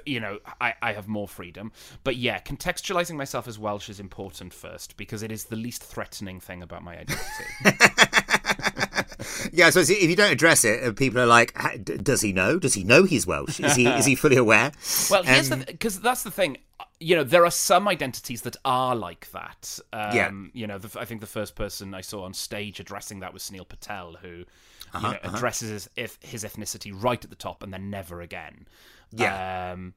[0.05, 1.73] you know I, I have more freedom,
[2.05, 6.41] but yeah, contextualizing myself as Welsh is important first because it is the least threatening
[6.41, 7.45] thing about my identity.
[9.53, 9.71] yeah.
[9.71, 12.59] So if you don't address it, uh, people are like, "Ha- "Does he know?
[12.59, 13.61] Does he know he's Welsh?
[13.61, 14.73] Is he is he fully aware?"
[15.11, 16.59] Well, here's Um, because that's the thing.
[16.99, 19.79] You know, there are some identities that are like that.
[19.93, 20.31] Um, Yeah.
[20.53, 23.43] You know, the, I think the first person I saw on stage addressing that was
[23.43, 24.45] Sunil Patel, who
[24.93, 28.21] Uh-huh, you know, addresses his, if, his ethnicity right at the top and then never
[28.21, 28.67] again.
[29.13, 29.73] Yeah.
[29.73, 29.95] Um,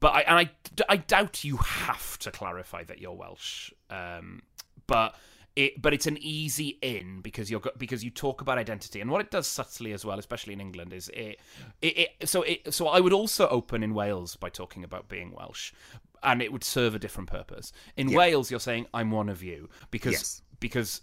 [0.00, 0.50] but I and I,
[0.88, 3.70] I doubt you have to clarify that you're Welsh.
[3.90, 4.42] Um,
[4.86, 5.14] but
[5.58, 9.20] it but it's an easy in because you're because you talk about identity and what
[9.20, 11.40] it does subtly as well, especially in England, is it
[11.82, 15.32] it, it so it so I would also open in Wales by talking about being
[15.32, 15.72] Welsh.
[16.20, 17.72] And it would serve a different purpose.
[17.96, 20.42] In Wales, you're saying I'm one of you because Yes.
[20.58, 21.02] because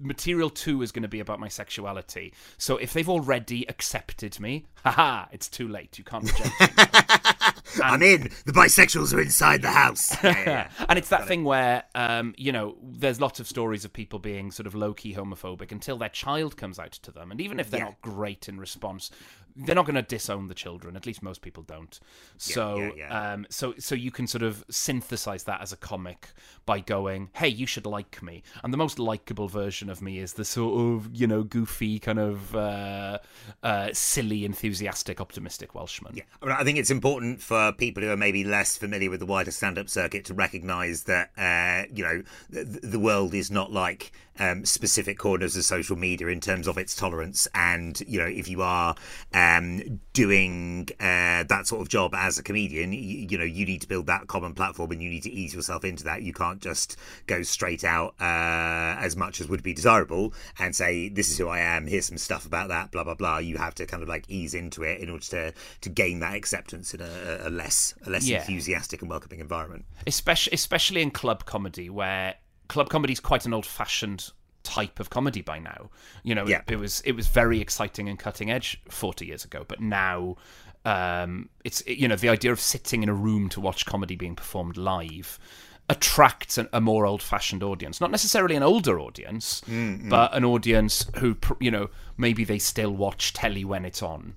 [0.00, 2.32] material two is going to be about my sexuality.
[2.58, 5.98] So if they've already accepted me, haha, it's too late.
[5.98, 6.66] You can't reject me.
[7.82, 8.30] I'm in.
[8.46, 10.10] The bisexuals are inside the house.
[10.22, 10.70] Yeah, yeah, yeah.
[10.88, 14.50] and it's that thing where, um, you know, there's lots of stories of people being
[14.50, 17.30] sort of low key homophobic until their child comes out to them.
[17.30, 17.86] And even if they're Yeah.
[17.86, 19.10] not great in response,
[19.56, 20.96] they're not going to disown the children.
[20.96, 21.98] At least most people don't.
[22.38, 23.32] So, yeah, yeah.
[23.32, 26.28] Um, so, so you can sort of synthesize that as a comic
[26.66, 30.34] by going, "Hey, you should like me." And the most likable version of me is
[30.34, 33.18] the sort of, you know, goofy kind of uh,
[33.64, 36.14] uh, silly, enthusiastic, optimistic Welshman.
[36.14, 36.22] Yeah.
[36.40, 39.26] I, mean, I think it's important for people who are maybe less familiar with the
[39.26, 44.12] wider stand-up circuit to recognise that uh, you know the, the world is not like
[44.38, 48.48] um, specific corners of social media in terms of its tolerance, and you know if
[48.48, 48.94] you are
[49.34, 53.82] um, doing uh, that sort of job as a comedian, you, you know you need
[53.82, 56.22] to build that common platform and you need to ease yourself into that.
[56.22, 61.08] You can't just go straight out uh, as much as would be desirable and say
[61.08, 61.86] this is who I am.
[61.88, 62.92] Here's some stuff about that.
[62.92, 63.38] Blah blah blah.
[63.38, 66.34] You have to kind of like ease into it in order to to gain that
[66.34, 68.38] acceptance in a, a less a less Yeah.
[68.40, 69.84] enthusiastic and welcoming environment.
[70.06, 72.34] especially especially in club comedy where
[72.68, 74.30] club comedy is quite an old fashioned
[74.62, 75.90] type of comedy by now
[76.22, 76.58] you know Yeah.
[76.68, 80.36] it, it was it was very exciting and cutting edge 40 years ago but now
[80.84, 84.36] um it's you know the idea of sitting in a room to watch comedy being
[84.36, 85.38] performed live
[85.88, 91.04] attracts an, a more old-fashioned audience, not necessarily an older audience, Mm, but an audience
[91.16, 94.34] who you know maybe they still watch telly when it's on.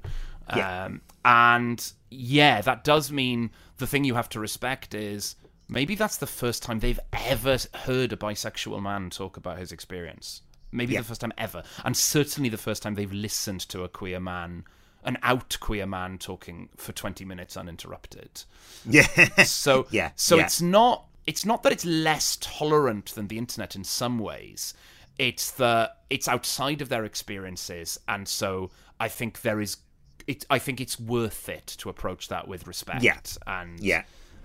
[0.56, 0.86] Yeah.
[0.86, 5.36] Um, and yeah, that does mean the thing you have to respect is
[5.67, 10.41] maybe that's the first time they've ever heard a bisexual man talk about his experience.
[10.71, 11.02] Maybe Yeah.
[11.02, 14.63] the first time ever, and certainly the first time they've listened to a queer man,
[15.04, 18.43] an out queer man talking for twenty minutes uninterrupted.
[18.86, 19.06] Yeah.
[19.43, 20.45] So Yeah, so yeah.
[20.45, 24.73] it's not it's not that it's less tolerant than the internet in some ways.
[25.19, 29.78] It's that it's outside of their experiences, and so I think there is.
[30.27, 33.03] It, I think it's worth it to approach that with respect.
[33.03, 33.17] Yeah.
[33.45, 34.03] and yeah.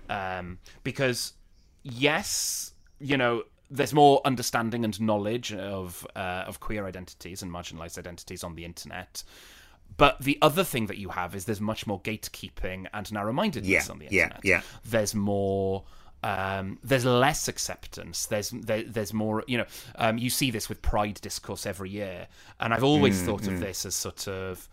[0.09, 1.33] um, because
[1.83, 7.97] yes, you know, there's more understanding and knowledge of uh, of queer identities and marginalized
[7.97, 9.23] identities on the internet.
[9.97, 13.91] But the other thing that you have is there's much more gatekeeping and narrow-mindedness Yeah,
[13.91, 14.41] on the internet.
[14.43, 14.61] yeah.
[14.85, 15.83] There's more.
[16.21, 18.25] Um, there's less acceptance.
[18.25, 19.43] There's there, there's more.
[19.47, 19.65] You know,
[19.95, 22.27] um, you see this with Pride discourse every year,
[22.59, 24.67] and I've always thought of this as sort of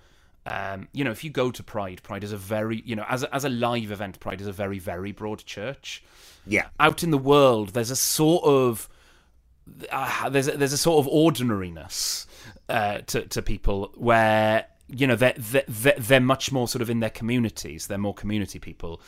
[0.46, 3.24] um, you know, if you go to Pride, Pride is a very, you know, as
[3.24, 6.02] a, as a live event, Pride is a very, very broad church.
[6.46, 6.66] Yeah.
[6.78, 8.88] Out in the world, there's a sort of
[9.90, 12.26] uh, there's a, there's a sort of ordinariness
[12.68, 17.00] uh, to to people where you know they're, they're they're much more sort of in
[17.00, 17.88] their communities.
[17.88, 19.00] They're more community people.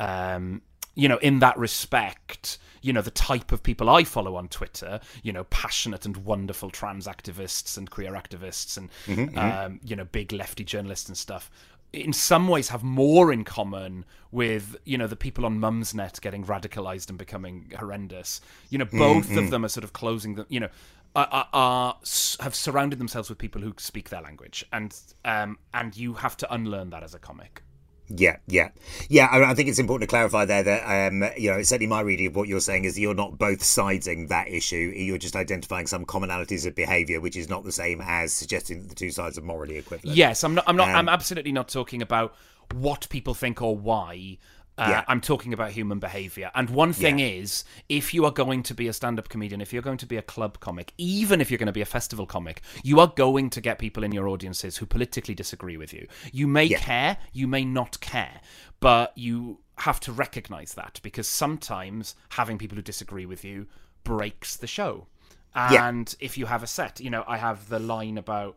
[0.00, 0.62] Um,
[0.96, 4.98] you know, in that respect, you know, the type of people I follow on Twitter,
[5.22, 8.90] you know, passionate and wonderful trans activists and queer activists and,
[9.38, 11.50] um, you know, big lefty journalists and stuff,
[11.92, 16.44] in some ways have more in common with, you know, the people on Mumsnet getting
[16.44, 18.40] radicalized and becoming horrendous.
[18.70, 20.68] You know, both of them are sort of closing the, you know,
[21.14, 21.96] are, are
[22.40, 26.52] have surrounded themselves with people who speak their language, and um, and you have to
[26.52, 27.62] unlearn that as a comic.
[28.08, 28.68] Yeah, yeah,
[29.08, 29.26] yeah.
[29.26, 32.00] I, I think it's important to clarify there that um, you know, it's certainly my
[32.00, 34.92] reading of what you're saying is that you're not both siding that issue.
[34.94, 38.88] You're just identifying some commonalities of behaviour, which is not the same as suggesting that
[38.88, 40.16] the two sides are morally equivalent.
[40.16, 40.64] Yes, I'm not.
[40.66, 40.90] I'm not.
[40.90, 42.34] Um, I'm absolutely not talking about
[42.72, 44.38] what people think or why.
[44.78, 45.04] Uh, Yeah.
[45.08, 46.50] I'm talking about human behavior.
[46.54, 47.26] And one thing Yeah.
[47.28, 50.16] is, if you are going to be a stand-up comedian, if you're going to be
[50.18, 53.48] a club comic, even if you're going to be a festival comic, you are going
[53.50, 56.06] to get people in your audiences who politically disagree with you.
[56.30, 56.78] You may Yeah.
[56.78, 58.40] care, you may not care,
[58.80, 63.66] but you have to recognize that because sometimes having people who disagree with you
[64.04, 65.06] breaks the show.
[65.54, 68.56] And if you have a set, you know, I have the line about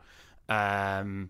[0.49, 1.29] um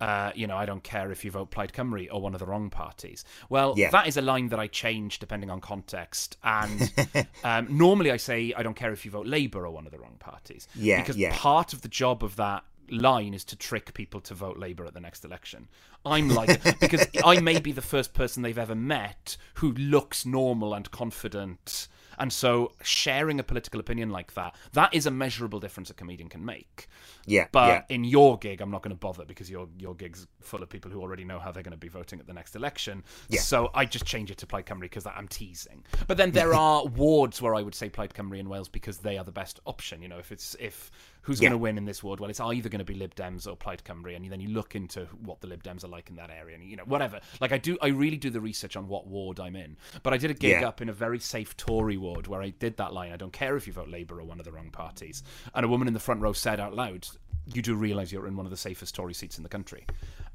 [0.00, 2.46] uh, you know, I don't care if you vote Plaid Cymru or one of the
[2.46, 3.24] wrong parties.
[3.48, 3.90] Well, Yeah.
[3.90, 6.36] that is a line that I change depending on context.
[6.44, 6.92] And
[7.44, 9.98] um, normally I say, I don't care if you vote Labour or one of the
[9.98, 10.68] wrong parties.
[10.74, 11.34] Yeah, Because yeah.
[11.34, 14.94] part of the job of that line is to trick people to vote Labour at
[14.94, 15.68] the next election.
[16.04, 20.74] I'm like, because I may be the first person they've ever met who looks normal
[20.74, 21.88] and confident.
[22.18, 26.28] And so sharing a political opinion like that, that is a measurable difference a comedian
[26.28, 26.88] can make.
[27.26, 27.94] yeah, But yeah.
[27.94, 30.90] in your gig, I'm not going to bother because your your gig's full of people
[30.90, 33.02] who already know how they're going to be voting at the next election.
[33.28, 33.40] Yeah.
[33.40, 35.84] So I just change it to Plaid Cymru because I'm teasing.
[36.06, 39.18] But then there are wards where I would say Plaid Cymru in Wales because they
[39.18, 40.02] are the best option.
[40.02, 40.90] You know, if it's if
[41.26, 41.48] who's Yeah.
[41.48, 43.56] going to win in this ward, well, it's either going to be Lib Dems or
[43.56, 46.30] Plaid Cymru, and then you look into what the Lib Dems are like in that
[46.30, 47.18] area, and you know whatever.
[47.40, 49.76] Like I do, I really do the research on what ward I'm in.
[50.04, 50.68] But I did a gig Yeah.
[50.68, 53.10] up in a very safe Tory ward where I did that line.
[53.12, 55.24] I don't care if you vote Labour or one of the wrong parties.
[55.52, 57.08] And a woman in the front row said out loud,
[57.52, 59.84] "You do realise you're in one of the safest Tory seats in the country."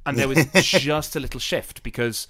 [0.05, 2.27] And there was just a little shift because,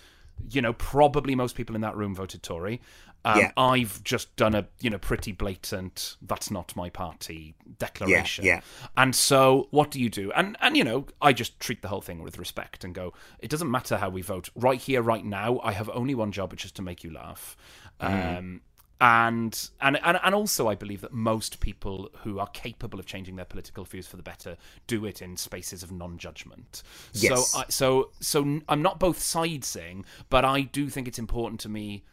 [0.51, 2.79] you know, probably most people in that room voted Tory.
[3.23, 3.51] Um, Yeah.
[3.55, 8.45] I've just done a you know pretty blatant "that's not my party" declaration.
[8.45, 8.55] yeah.
[8.55, 8.61] yeah.
[8.97, 10.31] And so, what do you do?
[10.31, 13.13] And and you know, I just treat the whole thing with respect and go.
[13.39, 14.49] It doesn't matter how we vote.
[14.55, 17.55] Right here, right now, I have only one job, which is to make you laugh.
[18.01, 18.37] Mm.
[18.37, 18.61] Um,
[18.99, 23.35] and, and and and also, I believe that most people who are capable of changing
[23.35, 26.83] their political views for the better do it in spaces of non-judgment.
[27.13, 27.51] Yes.
[27.51, 31.69] So, I, so so I'm not both sidesing, but I do think it's important to
[31.69, 32.03] me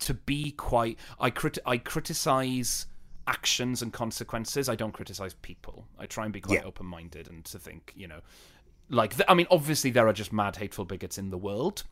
[0.00, 0.98] to be quite.
[1.20, 2.86] I crit I criticize
[3.26, 4.68] actions and consequences.
[4.68, 5.86] I don't criticize people.
[5.98, 6.64] I try and be quite Yeah.
[6.66, 8.20] open-minded and to think, you know,
[8.88, 11.84] like th- I mean, obviously there are just mad, hateful bigots in the world.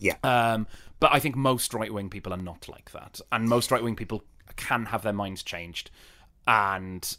[0.00, 0.16] Yeah.
[0.24, 0.66] Um,
[0.98, 3.94] but I think most right wing people are not like that, and most right wing
[3.94, 4.24] people
[4.56, 5.90] can have their minds changed,
[6.48, 7.16] and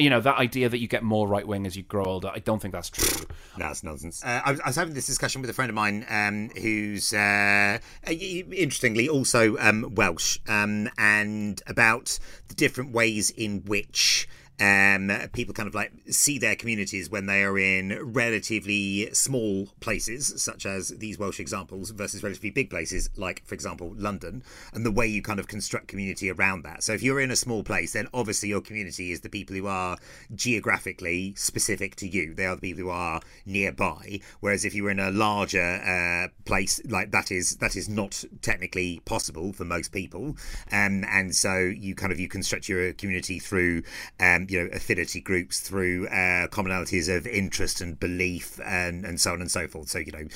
[0.00, 2.30] you know that idea that you get more right wing as you grow older.
[2.32, 3.26] I don't think that's true.
[3.56, 4.24] That's nonsense.
[4.24, 7.12] Uh, I, was, I was having this discussion with a friend of mine um, who's,
[7.12, 14.28] uh, uh, interestingly, also um, Welsh, um, and about the different ways in which
[14.60, 20.42] um, people kind of like see their communities when they are in relatively small places,
[20.42, 24.42] such as these Welsh examples, versus relatively big places, like, for example, London,
[24.74, 26.82] and the way you kind of construct community around that.
[26.82, 29.66] So if you're in a small place, then obviously your community is the people who
[29.66, 29.96] are
[30.34, 32.34] geographically specific to you.
[32.34, 34.20] They are the people who are nearby.
[34.40, 38.24] Whereas if you were in a larger uh, place, like that is that is not
[38.42, 40.36] technically possible for most people,
[40.70, 43.82] um, and so you kind of you construct your community through
[44.18, 49.32] um, you know affinity groups, through uh, commonalities of interest and belief, and and so
[49.32, 49.88] on and so forth.
[49.88, 50.26] So you know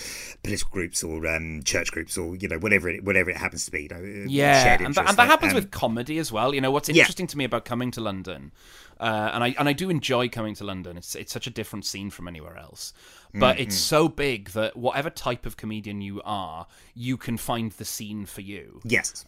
[0.43, 3.71] political groups or um, church groups or you know whatever it, whatever it happens to
[3.71, 3.83] be.
[3.83, 6.55] You know, yeah, and, that, and that happens um, with comedy as well.
[6.55, 7.31] You know what's interesting yeah.
[7.31, 8.53] to me about coming to London.
[9.01, 10.97] Uh, and I and I do enjoy coming to London.
[10.97, 12.93] It's it's such a different scene from anywhere else,
[13.33, 13.63] but mm-hmm.
[13.63, 18.25] it's so big that whatever type of comedian you are, you can find the scene
[18.27, 18.81] for you.
[18.85, 19.25] Yes.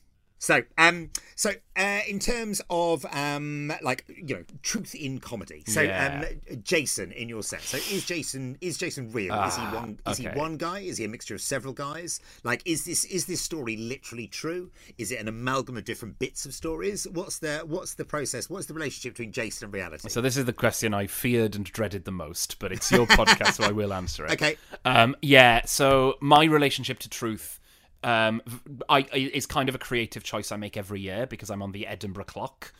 [0.47, 5.65] So, um, so uh, in terms of um, like you know, truth in comedy.
[5.67, 6.25] So, yeah.
[6.25, 9.35] um, Jason in your sense, So, is Jason is Jason real?
[9.35, 9.99] Uh, is he ah, one?
[10.07, 10.31] Is okay.
[10.31, 10.79] he one guy?
[10.79, 12.21] Is he a mixture of several guys?
[12.45, 14.71] Like, is this is this story literally true?
[14.99, 17.09] Is it an amalgam of different bits of stories?
[17.09, 18.49] What's the what's the process?
[18.49, 20.09] What's the relationship between Jason and reality?
[20.09, 23.55] So, this is the question I feared and dreaded the most, but it's your podcast,
[23.55, 24.31] so I will answer it.
[24.37, 24.59] Okay.
[24.85, 25.63] Um, yeah.
[25.65, 27.59] So, my relationship to truth
[28.03, 28.43] um,
[28.89, 31.87] I, it's kind of a creative choice I make every year because I'm on the
[31.87, 32.73] Edinburgh clock.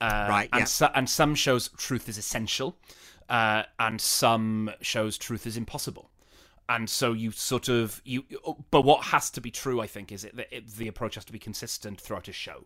[0.00, 0.48] Uh, right.
[0.52, 2.76] And, so, and some shows truth is essential,
[3.28, 6.10] uh, and some shows truth is impossible.
[6.68, 8.24] And so you sort of you,
[8.70, 11.32] but what has to be true, I think, is it, it the approach has to
[11.32, 12.64] be consistent throughout a show.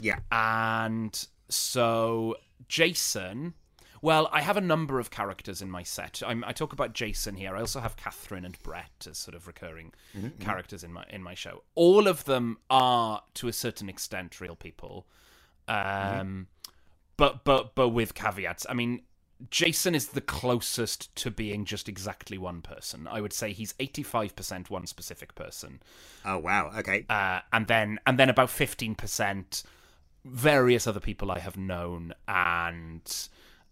[0.00, 0.18] Yeah.
[0.32, 2.36] And so
[2.68, 3.54] Jason
[4.02, 6.22] well, I have a number of characters in my set.
[6.26, 7.54] I'm, i talk about Jason here.
[7.54, 10.42] I also have Catherine and Brett as sort of recurring mm-hmm, mm-hmm.
[10.42, 11.62] characters in my in my show.
[11.74, 15.06] All of them are, to a certain extent, real people,
[15.68, 16.40] um, mm-hmm.
[17.16, 18.66] but but but with caveats.
[18.68, 19.02] I mean,
[19.50, 23.06] Jason is the closest to being just exactly one person.
[23.06, 25.80] I would say he's eighty five percent one specific person.
[26.24, 26.72] Oh wow!
[26.78, 27.04] Okay.
[27.08, 29.62] Uh, and then and then about fifteen percent
[30.24, 33.28] various other people I have known and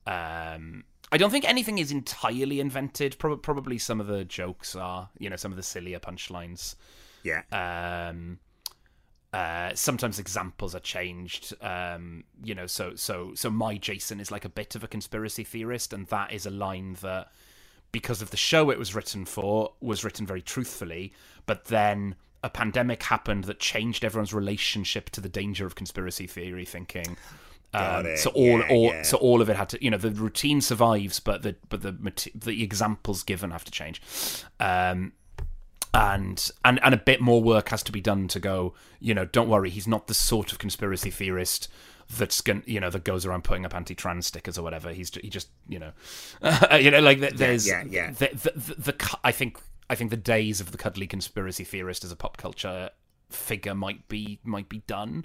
[0.08, 3.18] um, I don't think anything is entirely invented.
[3.18, 6.74] Pro- probably some of the jokes are, you know, some of the sillier punchlines.
[7.22, 7.42] Yeah.
[7.52, 8.38] Um,
[9.32, 11.54] uh, sometimes examples are changed.
[11.62, 15.44] Um, you know, so so so my Jason is like a bit of a conspiracy
[15.44, 17.30] theorist, and that is a line that,
[17.92, 21.12] because of the show it was written for, was written very truthfully.
[21.44, 26.64] But then a pandemic happened that changed everyone's relationship to the danger of conspiracy theory
[26.64, 27.16] thinking.
[27.74, 29.02] Um, so all, yeah, all yeah.
[29.02, 31.92] so all of it had to, you know, the routine survives, but the but the
[32.34, 34.00] the examples given have to change,
[34.58, 35.12] um,
[35.92, 38.74] and and and a bit more work has to be done to go.
[39.00, 41.68] You know, don't worry, he's not the sort of conspiracy theorist
[42.16, 44.92] that's going you know that goes around putting up anti-trans stickers or whatever.
[44.92, 45.92] He's he just you know,
[46.80, 49.60] you know, like there's yeah, yeah, the, the, the, the I think
[49.90, 52.90] I think the days of the cuddly conspiracy theorist as a pop culture
[53.30, 55.24] figure might be might be done.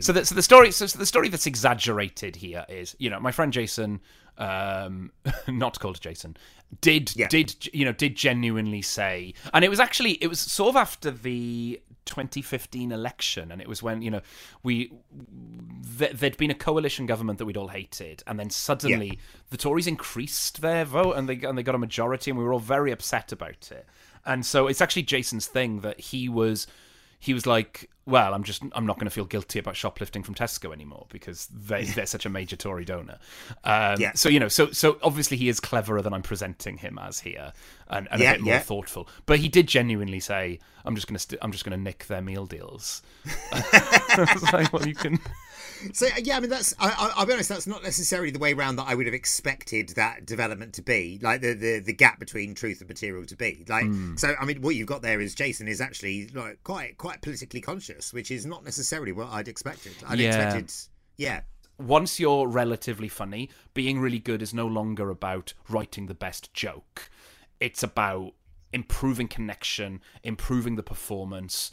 [0.00, 3.20] So the, so the story so, so the story that's exaggerated here is you know
[3.20, 4.00] my friend Jason,
[4.38, 5.12] um,
[5.48, 6.36] not called Jason,
[6.80, 7.28] did yeah.
[7.28, 11.10] did you know did genuinely say, and it was actually it was sort of after
[11.10, 14.20] the 2015 election, and it was when you know
[14.62, 14.92] we
[15.98, 19.14] th- there'd been a coalition government that we'd all hated, and then suddenly yeah.
[19.50, 22.52] the Tories increased their vote and they and they got a majority, and we were
[22.52, 23.86] all very upset about it.
[24.24, 26.68] And so it's actually Jason's thing that he was
[27.22, 30.34] he was like, "Well, I'm just I'm not going to feel guilty about shoplifting from
[30.34, 33.20] Tesco anymore because they they're such a major Tory donor."
[33.62, 34.10] Um, yeah.
[34.14, 37.52] So you know, so so obviously he is cleverer than I'm presenting him as here,
[37.88, 38.58] and, and yeah, a bit more yeah.
[38.58, 39.08] thoughtful.
[39.24, 42.08] But he did genuinely say, "I'm just going to st- I'm just going to nick
[42.08, 43.02] their meal deals."
[43.52, 45.20] I was like, "Well, you can."
[45.92, 48.76] So yeah, I mean that's I, will be honest, that's not necessarily the way around
[48.76, 52.54] that I would have expected that development to be, like the the, the gap between
[52.54, 53.64] truth and material to be.
[53.68, 54.18] Like mm.
[54.18, 57.60] so, I mean, what you've got there is Jason is actually like quite quite politically
[57.60, 59.94] conscious, which is not necessarily what I'd expected.
[60.06, 60.28] I'd yeah.
[60.28, 60.72] expected,
[61.16, 61.40] yeah.
[61.78, 67.10] Once you're relatively funny, being really good is no longer about writing the best joke.
[67.60, 68.34] It's about
[68.72, 71.70] improving connection, improving the performance,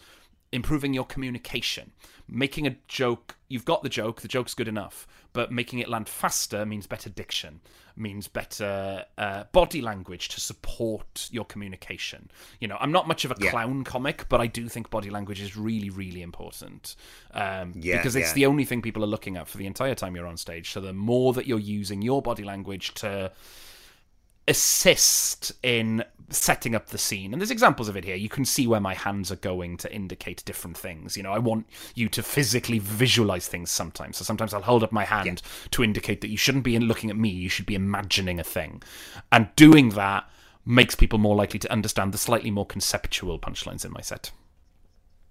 [0.51, 1.91] improving your communication.
[2.27, 6.07] Making a joke, you've got the joke, the joke's good enough, but making it land
[6.07, 7.59] faster means better diction,
[7.95, 12.29] means better uh, body language to support your communication.
[12.59, 13.49] You know, I'm not much of a yeah.
[13.49, 16.95] clown comic, but I do think body language is really, really important
[17.33, 18.33] um, yeah, because it's yeah.
[18.35, 20.71] the only thing people are looking at for the entire time you're on stage.
[20.71, 23.31] So the more that you're using your body language to
[24.49, 27.33] assist in setting up the scene.
[27.33, 28.15] And there's examples of it here.
[28.15, 31.15] You can see where my hands are going to indicate different things.
[31.15, 34.17] You know, I want you to physically visualize things sometimes.
[34.17, 35.41] So sometimes I'll hold up my hand
[35.71, 38.81] to indicate that you shouldn't be looking at me, you should be imagining a thing.
[39.31, 40.29] And doing that
[40.65, 44.31] makes people more likely to understand the slightly more conceptual punchlines in my set.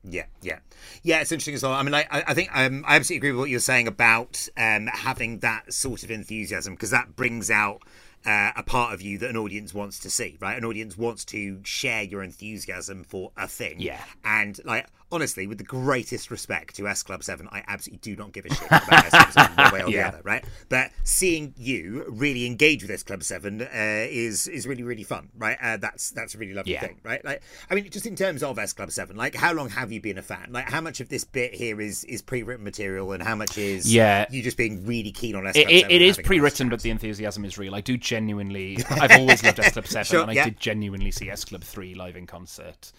[0.04, 0.60] Yeah, yeah,
[1.02, 1.20] yeah.
[1.20, 1.72] It's interesting as well.
[1.72, 4.86] I mean, I, I think um, I absolutely agree with what you're saying about um,
[4.86, 7.82] having that sort of enthusiasm because that brings out
[8.24, 10.56] uh, a part of you that an audience wants to see, right?
[10.56, 13.76] An audience wants to share your enthusiasm for a thing.
[13.78, 14.02] Yeah.
[14.24, 18.32] And like honestly, with the greatest respect to S Club Seven, I absolutely do not
[18.32, 20.02] give a shit about S Club Seven one way or Yeah.
[20.10, 20.44] the other, right?
[20.68, 25.28] But seeing you really engage with S Club Seven uh, is is really really fun,
[25.36, 25.56] right?
[25.62, 26.80] Uh, that's that's a really lovely Yeah.
[26.80, 27.24] thing, right?
[27.24, 30.00] Like, I mean, just in terms of S Club Seven, like, how long have you
[30.00, 30.48] been a fan?
[30.50, 33.92] Like, how much of this bit here is is pre-written material, and how much is
[33.92, 34.26] Yeah.
[34.30, 36.90] you just being really keen on S Club 7 it is nice pre-written, but the
[36.90, 37.74] enthusiasm is real.
[37.74, 38.78] I do genuinely.
[38.90, 40.44] I've always loved S Club Seven, Sure, and I yeah.
[40.44, 42.92] did genuinely see S Club Three live in concert.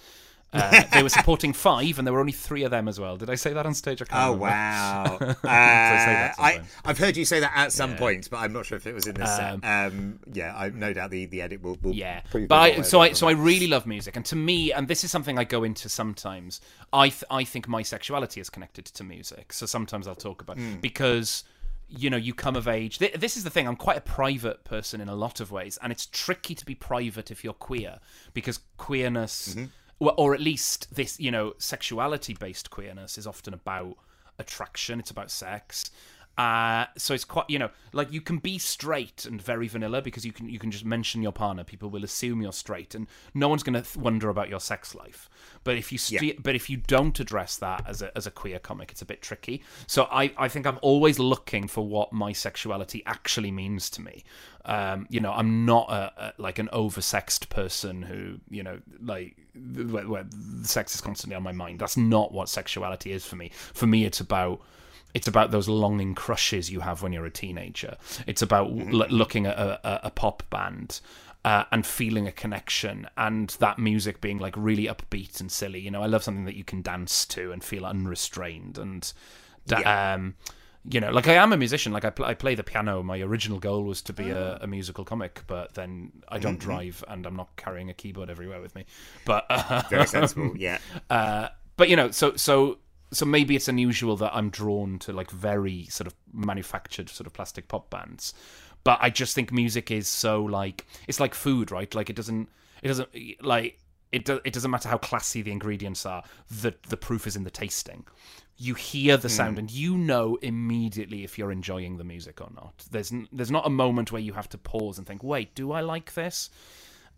[0.52, 3.18] Uh, they were supporting five, and there were only three of them as well.
[3.18, 4.02] Did I say that on stage?
[4.02, 4.46] I can't Oh remember.
[4.46, 5.18] wow!
[5.44, 6.62] Uh, I.
[6.86, 9.06] I've heard you say that at some point, but I'm not sure if it was
[9.08, 9.86] in this Um, set.
[9.86, 13.12] Um, yeah, I no doubt the, the edit will, will Yeah, but I, so I
[13.14, 15.88] so I really love music, and to me, and this is something I go into
[15.90, 16.62] sometimes.
[16.92, 20.58] I th- I think my sexuality is connected to music, so sometimes I'll talk about
[20.58, 20.76] Hmm.
[20.82, 21.44] because
[21.88, 22.98] you know you come of age.
[23.00, 23.68] Th- this is the thing.
[23.68, 26.74] I'm quite a private person in a lot of ways, and it's tricky to be
[26.76, 28.00] private if you're queer
[28.34, 29.66] because queerness, Mm-hmm.
[30.00, 33.98] Or at least this you know sexuality based queerness is often about
[34.40, 35.00] attraction.
[35.00, 35.92] It's about sex.
[36.40, 40.26] Uh, so it's quite you know like you can be straight and very vanilla because
[40.26, 41.66] you can you can just mention your partner.
[41.66, 44.96] People will assume you're straight and no one's going to th- wonder about your sex
[44.96, 45.30] life.
[45.66, 48.58] But if you st- but if you don't address that as a as a queer
[48.58, 49.64] comic it's a bit tricky.
[49.86, 54.24] So I I think I'm always looking for what my sexuality actually means to me.
[54.64, 59.36] Um, you know I'm not a, a like an oversexed person who you know like
[59.76, 60.26] where, where
[60.64, 61.80] sex is constantly on my mind.
[61.80, 63.52] That's not what sexuality is for me.
[63.74, 64.62] For me it's about
[65.14, 67.98] it's about those longing crushes you have when you're a teenager.
[68.28, 71.02] It's about l- looking at a, a, pop band
[71.44, 75.80] uh, and feeling a connection, and that music being like really upbeat and silly.
[75.80, 78.78] You know, I love something that you can dance to and feel unrestrained.
[78.78, 79.12] And
[79.66, 80.36] da- um,
[80.88, 81.92] you know, like I am a musician.
[81.92, 83.02] Like I, pl- I play the piano.
[83.04, 87.04] My original goal was to be a, a musical comic, but then I don't drive
[87.08, 88.86] and I'm not carrying a keyboard everywhere with me.
[89.26, 90.56] But uh, very sensible.
[90.58, 90.78] Yeah,
[91.10, 92.78] uh, but you know, so so
[93.12, 97.34] so maybe it's unusual that I'm drawn to like very sort of manufactured sort of
[97.34, 98.34] plastic pop bands.
[98.84, 101.94] But I just think music is so like it's like food, right?
[101.94, 102.50] Like it doesn't
[102.82, 103.10] it doesn't
[103.42, 103.80] like
[104.12, 106.24] it do, it doesn't matter how classy the ingredients are.
[106.50, 108.06] The the proof is in the tasting.
[108.58, 112.86] You hear the sound and you know immediately if you're enjoying the music or not.
[112.92, 115.72] There's n- there's not a moment where you have to pause and think, "Wait, do
[115.72, 116.50] I like this?"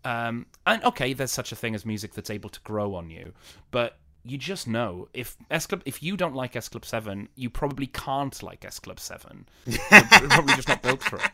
[0.04, 3.32] Um, and okay, there's such a thing as music that's able to grow on you,
[3.70, 7.50] but you just know if S Club, if you don't like S Club Seven, you
[7.50, 9.48] probably can't like S Club Seven.
[9.66, 9.78] You're
[10.28, 11.30] probably just not built for it.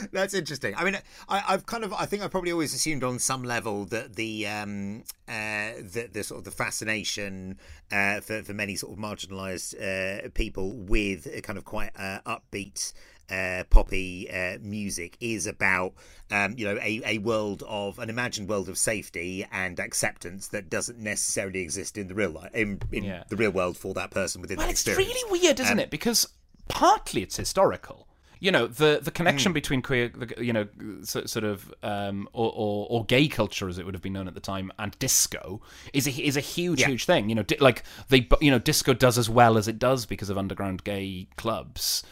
[0.12, 0.74] that's interesting.
[0.76, 0.96] I mean,
[1.28, 4.46] I, I've kind of, I think I probably always assumed on some level that the
[4.46, 7.58] um, uh, the, the sort of the fascination
[7.92, 12.20] uh, for for many sort of marginalised uh, people with a kind of quite uh,
[12.26, 12.92] upbeat.
[13.30, 15.92] Uh, poppy uh, music is about
[16.32, 20.68] um, you know a, a world of an imagined world of safety and acceptance that
[20.68, 23.22] doesn't necessarily exist in the real life in, in Yeah.
[23.28, 25.14] the real world for that person within Well, that it's experience.
[25.14, 25.90] really weird, isn't it?
[25.90, 26.26] Because
[26.68, 28.06] partly it's historical.
[28.42, 30.66] You know, the the connection between queer, you know,
[31.02, 34.34] sort of, um, or, or or gay culture, as it would have been known at
[34.34, 35.60] the time, and disco
[35.92, 36.86] is a, is a huge, Yeah.
[36.88, 37.28] huge thing.
[37.28, 40.30] You know, di- like they, you know, disco does as well as it does because
[40.30, 42.02] of underground gay clubs.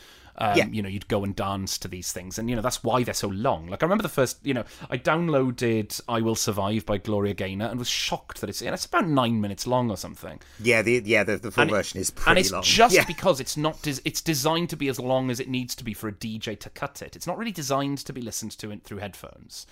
[0.41, 0.67] Um, Yeah.
[0.69, 3.13] You know, you'd go and dance to these things, and you know that's why they're
[3.15, 3.67] so long.
[3.67, 7.67] Like I remember the first, you know, I downloaded "I Will Survive" by Gloria Gaynor
[7.67, 11.03] and was shocked that it's and it's about nine minutes long or something Yeah, the
[11.05, 12.31] yeah the, the full And version is pretty long.
[12.31, 12.63] and it's long.
[12.63, 13.05] just yeah.
[13.05, 15.95] because it's not des- it's designed to be as long as it needs to be
[15.95, 17.17] for a DJ to cut it.
[17.17, 19.67] It's not really designed to be listened to in, through headphones.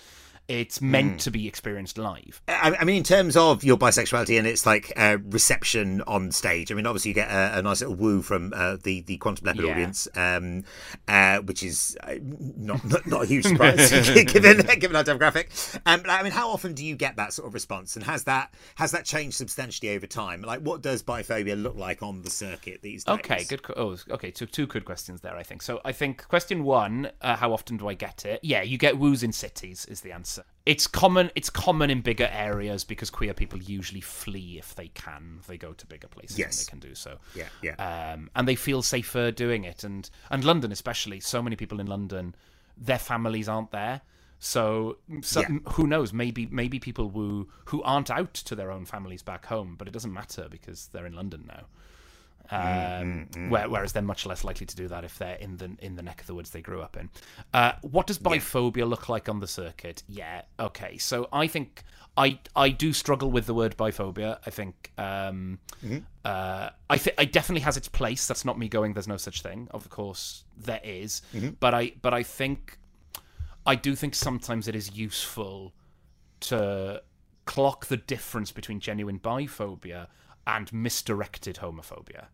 [0.47, 1.17] It's meant Hmm.
[1.17, 2.41] to be experienced live.
[2.47, 6.71] I, I mean, in terms of your bisexuality and its like uh, reception on stage,
[6.71, 9.45] I mean, obviously you get a, a nice little woo from uh, the the Quantum
[9.45, 9.71] Leopard Yeah.
[9.71, 10.63] audience, um,
[11.07, 13.89] uh, which is uh, not, not not a huge surprise
[14.25, 15.77] given given our demographic.
[15.85, 18.23] Um, but, I mean, how often do you get that sort of response, and has
[18.23, 20.41] that has that changed substantially over time?
[20.43, 23.15] Like, what does biphobia look like on the circuit these days?
[23.15, 23.61] Okay, good.
[23.75, 24.31] Oh, okay.
[24.33, 25.61] So two good questions there, I think.
[25.61, 28.39] So I think question one: uh, How often do I get it?
[28.43, 30.36] Yeah, you get woos in cities is the answer.
[30.65, 31.31] It's common.
[31.35, 35.39] It's common in bigger areas because queer people usually flee if they can.
[35.47, 36.59] They go to bigger places Yes.
[36.59, 37.17] and they can do so.
[37.35, 38.13] Yeah, yeah.
[38.13, 39.83] um, and they feel safer doing it.
[39.83, 42.35] And and London especially, so many people in London
[42.79, 44.01] their families aren't there.
[44.39, 45.47] So, so Yeah.
[45.69, 46.13] who knows?
[46.13, 49.91] Maybe maybe people who who aren't out to their own families back home, but it
[49.91, 51.65] doesn't matter because they're in London now.
[52.49, 55.95] Um, where, whereas they're much less likely to do that if they're in the in
[55.95, 57.09] the neck of the woods they grew up in.
[57.53, 60.03] Uh, what does biphobia look like on the circuit?
[60.07, 60.97] Yeah, okay.
[60.97, 61.83] So I think
[62.15, 64.39] I I do struggle with the word biphobia.
[64.45, 65.59] I think um,
[66.25, 68.27] uh, I think it definitely has its place.
[68.27, 68.93] That's not me going.
[68.93, 69.67] There's no such thing.
[69.71, 71.21] Of course there is.
[71.59, 72.77] but I but I think
[73.65, 75.73] I do think sometimes it is useful
[76.39, 77.01] to
[77.45, 80.07] clock the difference between genuine biphobia
[80.45, 82.27] and misdirected homophobia.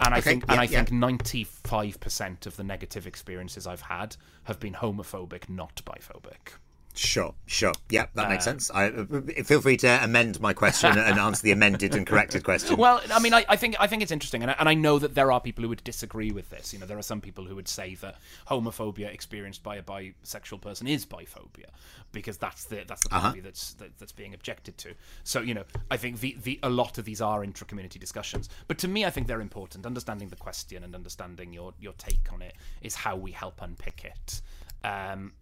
[0.00, 0.78] And I Okay, think and I yeah.
[0.78, 6.54] think ninety five percent of the negative experiences I've had have been homophobic, not biphobic.
[6.94, 7.72] Sure, sure.
[7.88, 8.70] Yeah, that Uh, makes sense.
[8.70, 9.04] I, uh,
[9.44, 12.76] feel free to amend my question and answer the amended and corrected question.
[12.76, 14.98] Well, I mean, I, I think I think it's interesting, and I, and I know
[14.98, 16.72] that there are people who would disagree with this.
[16.72, 18.16] You know, there are some people who would say that
[18.48, 21.70] homophobia experienced by a bisexual person is biphobia
[22.12, 24.94] because that's the that's the party that's that, that's being objected to.
[25.24, 28.76] So you know, I think the, the a lot of these are intra-community discussions, but
[28.78, 29.86] to me, I think they're important.
[29.86, 34.04] Understanding the question and understanding your your take on it is how we help unpick
[34.04, 34.42] it.
[34.84, 35.32] Um,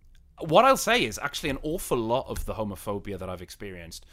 [0.41, 4.05] what I'll say is actually an awful lot of the homophobia that I've experienced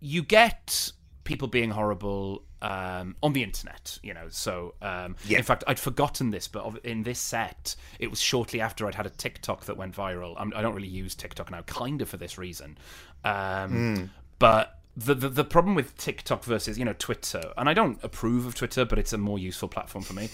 [0.00, 0.92] you get
[1.24, 4.26] people being horrible um, on the internet, you know.
[4.28, 5.38] So, um, Yeah.
[5.38, 9.06] in fact, I'd forgotten this, but in this set, it was shortly after I'd had
[9.06, 10.34] a TikTok that went viral.
[10.38, 12.78] I'm, I don't really use TikTok now, kind of for this reason.
[13.24, 17.98] Um, But the, the the problem with TikTok versus you know Twitter, and I don't
[18.02, 20.28] approve of Twitter, but it's a more useful platform for me.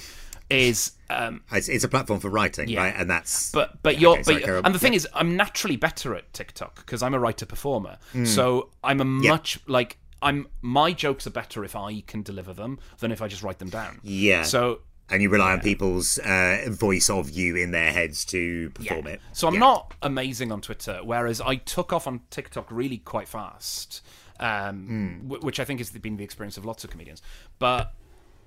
[0.51, 2.83] Is um, It's, it's a platform for writing, Yeah.
[2.85, 2.95] right?
[2.97, 5.77] And that's but but Yeah, you're okay, sorry, but, and the thing is, I'm naturally
[5.77, 7.99] better at TikTok because I'm a writer performer.
[8.25, 9.05] So I'm a.
[9.05, 13.29] Much like I'm my jokes are better if I can deliver them than if I
[13.29, 13.99] just write them down.
[14.03, 14.43] Yeah.
[14.43, 14.81] So
[15.11, 19.21] and you rely on people's uh, voice of you in their heads to perform it.
[19.33, 19.61] So I'm Yeah.
[19.61, 24.01] not amazing on Twitter, whereas I took off on TikTok really quite fast,
[24.41, 27.21] um, wh- which I think has been the experience of lots of comedians.
[27.59, 27.93] But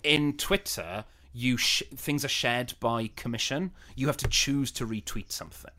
[0.04, 1.06] in Twitter,
[1.38, 3.72] you sh- things are shared by commission.
[3.96, 5.72] You have to choose to retweet something.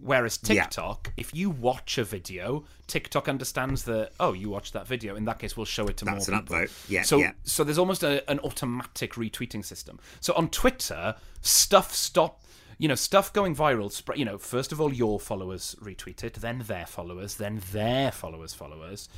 [0.00, 0.62] Whereas Yeah.
[0.62, 5.14] TikTok, if you watch a video, TikTok understands that oh, you watched that video.
[5.16, 6.56] In that case, we'll show it to That's more an people.
[6.56, 6.88] upvote.
[6.88, 7.32] Yeah, So yeah.
[7.42, 9.98] so there's almost a, an automatic retweeting system.
[10.20, 12.42] So on Twitter, stuff stop.
[12.80, 13.90] You know, stuff going viral.
[13.90, 18.12] Sp- you know, first of all, your followers retweet it, then their followers, then their
[18.12, 19.08] followers' followers,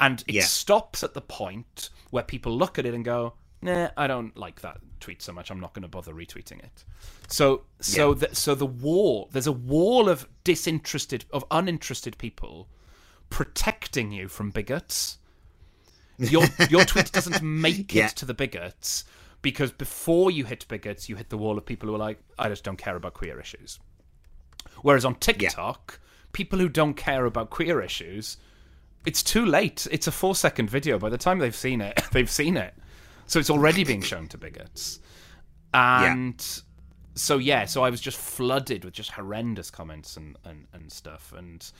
[0.00, 0.44] and it Yeah.
[0.44, 4.60] stops at the point where people look at it and go, "Nah, I don't like
[4.62, 5.50] that tweet so much.
[5.50, 6.84] I'm not going to bother retweeting it."
[7.28, 8.18] So, so Yeah.
[8.28, 9.28] the, so the wall.
[9.32, 12.68] There's a wall of disinterested, of uninterested people
[13.30, 15.18] protecting you from bigots.
[16.18, 18.06] Your your tweet doesn't make Yeah.
[18.06, 19.04] it to the bigots
[19.42, 22.48] because before you hit bigots, you hit the wall of people who are like, I
[22.48, 23.78] just don't care about queer issues.
[24.82, 25.98] Whereas on TikTok,
[26.32, 28.36] people who don't care about queer issues,
[29.06, 29.86] it's too late.
[29.90, 30.98] It's a four second video.
[30.98, 32.74] By the time they've seen it, they've seen it.
[33.30, 34.98] So it's already being shown to bigots.
[35.72, 36.44] And
[37.14, 41.32] so yeah, so I was just flooded with just horrendous comments and, and, and stuff.
[41.36, 41.70] And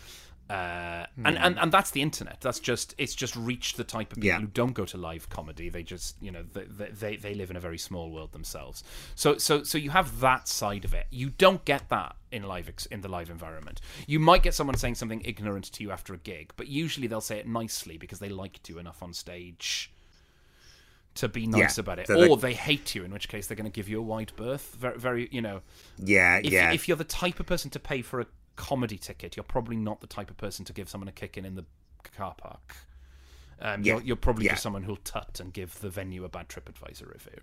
[0.49, 2.41] uh, and, and and that's the internet.
[2.41, 4.41] That's just it's just reached the type of people Yeah.
[4.41, 5.69] who don't go to live comedy.
[5.71, 8.85] They just you know they, they- they live in a very small world themselves.
[9.17, 11.07] So so so you have that side of it.
[11.11, 13.81] You don't get that in live ex- in the live environment.
[14.07, 17.21] You might get someone saying something ignorant to you after a gig, but usually they'll
[17.21, 19.93] say it nicely because they liked you enough on stage
[21.21, 23.47] to be nice Yeah, about it, so they- or they hate you, in which case
[23.47, 24.75] they're going to give you a wide berth.
[24.79, 25.62] Very, very, you know,
[25.99, 26.73] Yeah, if, yeah.
[26.73, 30.01] if you're the type of person to pay for a comedy ticket, you're probably not
[30.01, 31.64] the type of person to give someone a kick in in the
[32.16, 32.77] car park.
[33.61, 34.53] Um, Yeah, you're, you're probably yeah.
[34.53, 37.41] just someone who'll tut and give the venue a bad TripAdvisor review.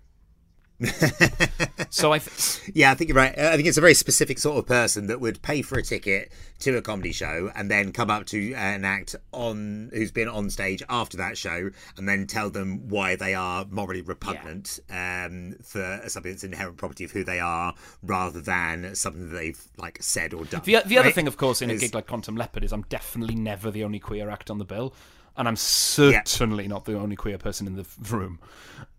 [1.90, 3.36] So I, th- Yeah, I think you're right.
[3.36, 5.82] Uh, I think it's a very specific sort of person that would pay for a
[5.82, 10.28] ticket to a comedy show and then come up to an act on who's been
[10.28, 15.54] on stage after that show and then tell them why they are morally repugnant um,
[15.62, 19.98] for something that's inherent property of who they are, rather than something that they've like
[20.00, 20.62] said or done.
[20.64, 21.14] the, the other right?
[21.14, 23.98] thing, of course, in a gig like Quantum Leopard is I'm definitely never the only
[23.98, 24.94] queer act on the bill,
[25.38, 28.38] and I'm certainly not the only queer person in the room.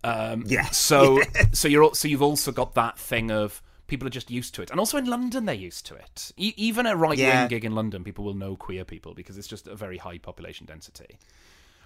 [0.02, 0.64] Um, Yeah.
[0.70, 1.20] So
[1.52, 4.70] so you're so you've also got that thing of people are just used to it,
[4.70, 6.32] and also in London they're used to it.
[6.36, 7.46] E- even a right wing Yeah.
[7.48, 10.66] gig in London, people will know queer people because it's just a very high population
[10.66, 11.18] density.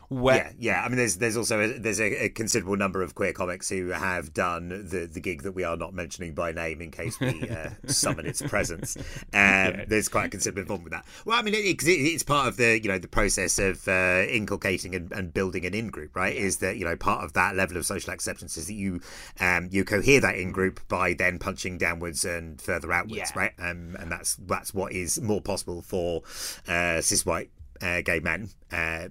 [0.08, 0.84] Where, yeah, yeah.
[0.84, 3.88] I mean, there's there's also a, there's a, a, considerable number of queer comics who
[3.88, 7.48] have done the the gig that we are not mentioning by name in case we
[7.48, 8.96] uh, summon its presence.
[8.96, 9.02] Um,
[9.32, 9.84] yeah.
[9.88, 11.06] There's quite a considerable involvement with that.
[11.24, 14.24] Well, I mean, it, it, it's part of the you know the process of uh,
[14.28, 16.34] inculcating and, and, building an in group, right?
[16.34, 19.00] Is that you know part of that level of social acceptance is that you
[19.40, 23.38] um, you cohere that in group by then punching downwards and further outwards, yeah.
[23.38, 23.52] right?
[23.58, 26.22] Um, and that's that's what is more possible for
[26.68, 27.50] uh, cis white
[27.84, 29.08] uh, gay men uh,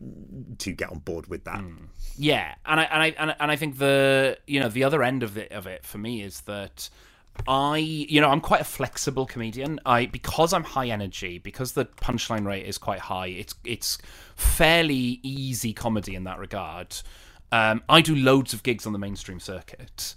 [0.58, 1.60] to get on board with that.
[1.60, 1.88] Mm.
[2.18, 5.04] Yeah, and I and I and I, and I think the you know the other
[5.04, 6.90] end of it of it for me is that.
[7.48, 9.80] I, you know, I'm quite a flexible comedian.
[9.88, 13.26] I because I'm high energy, because the punchline rate is quite high.
[13.26, 13.98] It's it's
[14.36, 16.96] fairly easy comedy in that regard.
[17.52, 20.14] Um, I do loads of gigs on the mainstream circuit,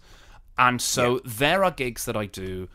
[0.58, 1.20] and so yeah.
[1.24, 2.68] there are gigs that I do.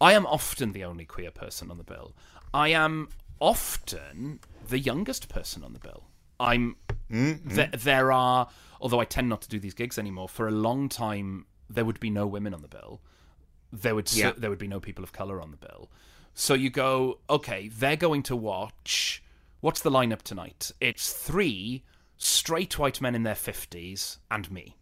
[0.00, 2.14] I am often the only queer person on the bill.
[2.54, 3.08] I am
[3.42, 4.38] often
[4.68, 6.04] the youngest person on the bill.
[6.38, 6.76] I'm
[7.10, 7.54] mm-hmm.
[7.54, 8.48] th- there are
[8.80, 10.28] although I tend not to do these gigs anymore.
[10.28, 13.00] For a long time, there would be no women on the bill.
[13.72, 14.32] There would yeah.
[14.36, 15.90] there would be no people of color on the bill.
[16.34, 19.22] So you go, okay, they're going to watch.
[19.60, 20.70] What's the lineup tonight?
[20.80, 21.82] It's three
[22.16, 24.76] straight white men in their fifties and me,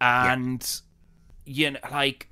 [0.00, 0.80] and
[1.46, 1.66] yeah.
[1.66, 2.28] you know, like,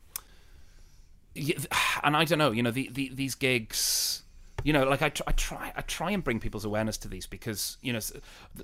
[2.05, 4.22] and I don't know, you know, the, the these gigs
[4.63, 7.27] you know like I, tr- I try i try and bring people's awareness to these
[7.27, 8.01] because you know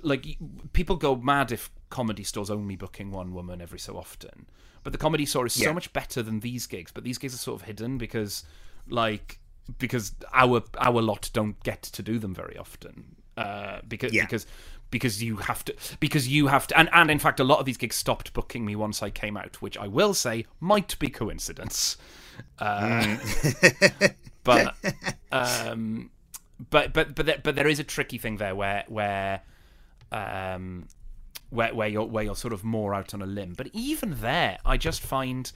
[0.01, 0.37] like
[0.73, 4.45] people go mad if comedy stores only booking one woman every so often
[4.83, 5.67] but the comedy store is yeah.
[5.67, 8.43] so much better than these gigs but these gigs are sort of hidden because
[8.87, 9.39] like
[9.77, 14.23] because our our lot don't get to do them very often uh, because yeah.
[14.23, 14.45] because
[14.91, 17.65] because you have to because you have to and, and in fact a lot of
[17.65, 21.09] these gigs stopped booking me once I came out which I will say might be
[21.09, 21.97] coincidence
[22.57, 24.13] uh, mm.
[24.43, 24.75] but
[25.31, 26.11] um,
[26.69, 29.41] but but but there, but there is a tricky thing there where where
[30.11, 30.87] um
[31.49, 33.53] where where you're where you're sort of more out on a limb.
[33.55, 35.51] But even there, I just find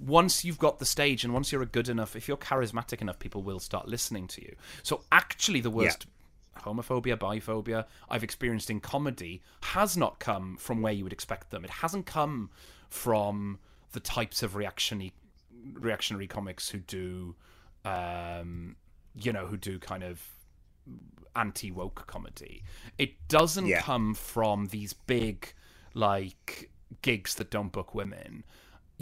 [0.00, 3.18] once you've got the stage and once you're a good enough, if you're charismatic enough,
[3.18, 4.54] people will start listening to you.
[4.82, 6.06] So actually, the worst.
[6.06, 6.12] Yeah.
[6.58, 11.62] Homophobia, biphobia I've experienced in comedy has not come from where you would expect them.
[11.64, 12.50] It hasn't come
[12.88, 13.60] from
[13.92, 15.12] the types of reactionary
[15.74, 17.36] reactionary comics who do
[17.84, 18.76] um,
[19.14, 20.22] you know, who do kind of
[21.36, 22.62] anti woke comedy.
[22.98, 23.80] It doesn't yeah.
[23.80, 25.52] come from these big
[25.94, 26.70] like
[27.02, 28.44] gigs that don't book women.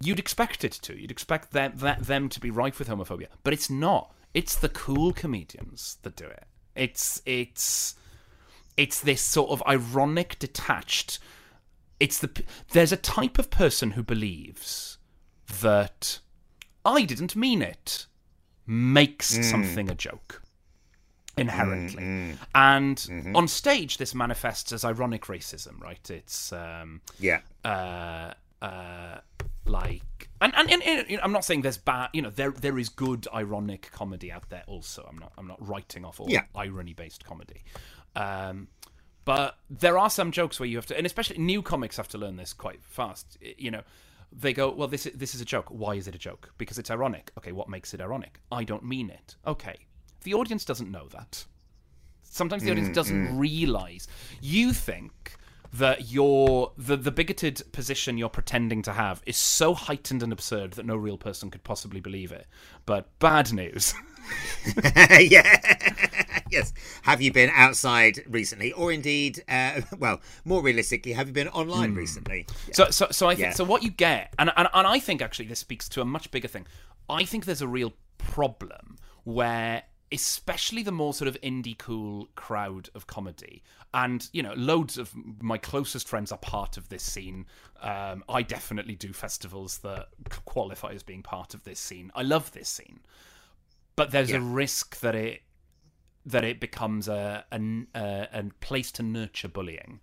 [0.01, 0.99] You'd expect it to.
[0.99, 4.13] You'd expect them that, them to be rife with homophobia, but it's not.
[4.33, 6.45] It's the cool comedians that do it.
[6.75, 7.95] It's it's
[8.75, 11.19] it's this sort of ironic, detached.
[11.99, 12.29] It's the
[12.71, 14.99] there's a type of person who believes
[15.61, 16.19] that
[16.85, 18.05] I didn't mean it
[18.67, 19.43] makes mm.
[19.43, 20.41] something a joke
[21.37, 22.03] inherently.
[22.03, 22.37] Mm, mm.
[22.53, 23.35] And mm-hmm.
[23.35, 26.09] on stage, this manifests as ironic racism, right?
[26.09, 29.19] It's um, yeah, uh, uh,
[29.65, 32.09] like, and, and, and, and you know, I'm not saying there's bad.
[32.13, 34.63] You know, there there is good ironic comedy out there.
[34.67, 36.43] Also, I'm not I'm not writing off all yeah.
[36.55, 37.63] irony based comedy.
[38.15, 38.67] Um,
[39.25, 42.17] but there are some jokes where you have to, and especially new comics have to
[42.17, 43.37] learn this quite fast.
[43.41, 43.81] You know,
[44.31, 45.67] they go, well, this is, this is a joke.
[45.69, 46.51] Why is it a joke?
[46.57, 47.31] Because it's ironic.
[47.37, 48.39] Okay, what makes it ironic?
[48.51, 49.35] I don't mean it.
[49.45, 49.77] Okay,
[50.23, 51.45] the audience doesn't know that.
[52.23, 53.39] Sometimes the audience mm, doesn't mm.
[53.39, 54.07] realize.
[54.41, 55.37] You think
[55.77, 60.73] that your the, the bigoted position you're pretending to have is so heightened and absurd
[60.73, 62.47] that no real person could possibly believe it.
[62.85, 63.93] But bad news.
[65.19, 66.39] yeah.
[66.51, 66.73] yes.
[67.03, 71.93] Have you been outside recently, or indeed, uh, well, more realistically, have you been online
[71.93, 71.97] mm.
[71.97, 72.45] recently?
[72.67, 72.73] Yeah.
[72.73, 73.53] So, so, so I think yeah.
[73.53, 73.63] so.
[73.63, 76.47] What you get, and, and and I think actually this speaks to a much bigger
[76.47, 76.67] thing.
[77.09, 82.89] I think there's a real problem where especially the more sort of indie cool crowd
[82.95, 83.63] of comedy.
[83.93, 87.45] And you know loads of my closest friends are part of this scene.
[87.81, 90.07] Um, i definitely do festivals that
[90.45, 92.11] qualify as being part of this scene.
[92.15, 92.99] I love this scene.
[93.95, 94.37] But there's yeah.
[94.37, 95.41] a risk that it
[96.25, 97.59] that it becomes a a,
[97.95, 99.99] a, a place to nurture bullying.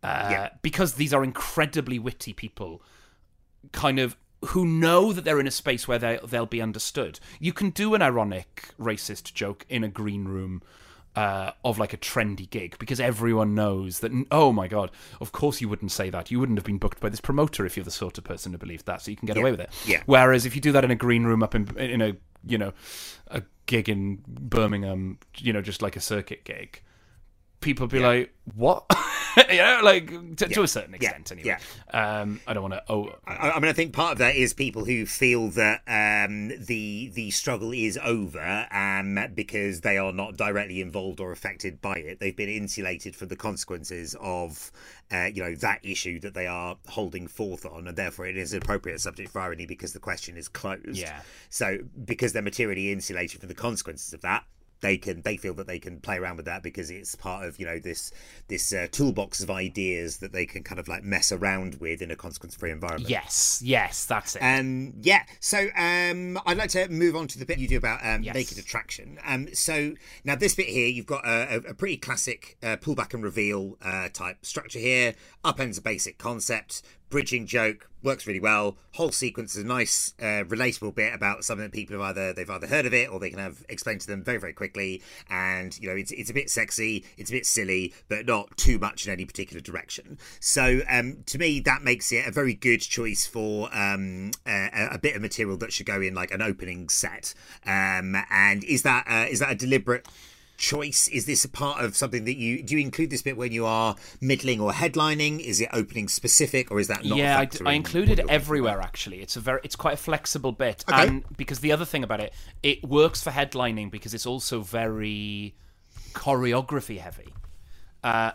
[0.00, 0.48] Uh, yeah.
[0.62, 2.80] because these are incredibly witty people
[3.72, 4.16] kind of
[4.46, 7.20] who know that they're in a space where they they'll be understood.
[7.40, 10.62] You can do an ironic racist joke in a green room
[11.16, 14.12] uh, of like a trendy gig because everyone knows that.
[14.30, 14.90] Oh my god!
[15.20, 16.30] Of course you wouldn't say that.
[16.30, 18.58] You wouldn't have been booked by this promoter if you're the sort of person who
[18.58, 19.02] believed that.
[19.02, 19.42] So you can get yeah.
[19.42, 19.70] away with it.
[19.84, 20.02] Yeah.
[20.06, 22.16] Whereas if you do that in a green room up in in a
[22.46, 22.72] you know
[23.28, 26.82] a gig in Birmingham, you know, just like a circuit gig,
[27.60, 28.84] people be like, "What?"
[29.50, 31.10] you know, like to, to a certain Yeah.
[31.10, 31.56] extent, anyway.
[31.92, 32.82] Um, I don't want to.
[32.88, 36.48] Oh, I, I mean, I think part of that is people who feel that um,
[36.64, 41.94] the the struggle is over um, because they are not directly involved or affected by
[41.94, 42.20] it.
[42.20, 44.70] They've been insulated from the consequences of,
[45.12, 48.52] uh, you know, that issue that they are holding forth on, and therefore it is
[48.52, 50.96] an appropriate subject for irony because the question is closed.
[50.98, 51.20] Yeah.
[51.50, 54.44] So because they're materially insulated from the consequences of that.
[54.80, 55.22] They can.
[55.22, 57.78] They feel that they can play around with that because it's part of you know
[57.78, 58.12] this
[58.48, 62.10] this uh, toolbox of ideas that they can kind of like mess around with in
[62.10, 63.10] a consequence-free environment.
[63.10, 64.40] yes, yes, that's it.
[64.42, 65.22] Um, yeah.
[65.40, 68.34] So um, I'd like to move on to the bit you do about um, Yes.
[68.34, 69.18] naked attraction.
[69.24, 73.14] Um, so now this bit here, you've got a, a, a pretty classic uh, pullback
[73.14, 75.14] and reveal uh, type structure here.
[75.44, 76.82] Upends a basic concept.
[77.10, 78.76] Bridging joke works really well.
[78.92, 82.48] Whole sequence is a nice, uh, relatable bit about something that people have either they've
[82.48, 85.02] either heard of it or they can have explained to them very very quickly.
[85.30, 88.78] And you know it's it's a bit sexy, it's a bit silly, but not too
[88.78, 90.18] much in any particular direction.
[90.40, 94.98] So um, to me that makes it a very good choice for um, a, a
[94.98, 97.34] bit of material that should go in like an opening set.
[97.66, 100.06] Um, and is that uh, is that a deliberate?
[100.58, 103.52] Choice is this a part of something that you do you include this bit when
[103.52, 107.72] you are middling or headlining is it opening specific or is that not yeah, I,
[107.72, 108.80] included it everywhere.
[108.80, 111.06] Actually, it's a very, it's quite a flexible bit, Okay.
[111.06, 112.32] and because the other thing about it,
[112.62, 115.54] it works for headlining because it's also very
[116.12, 117.32] choreography heavy.
[118.02, 118.32] Uh,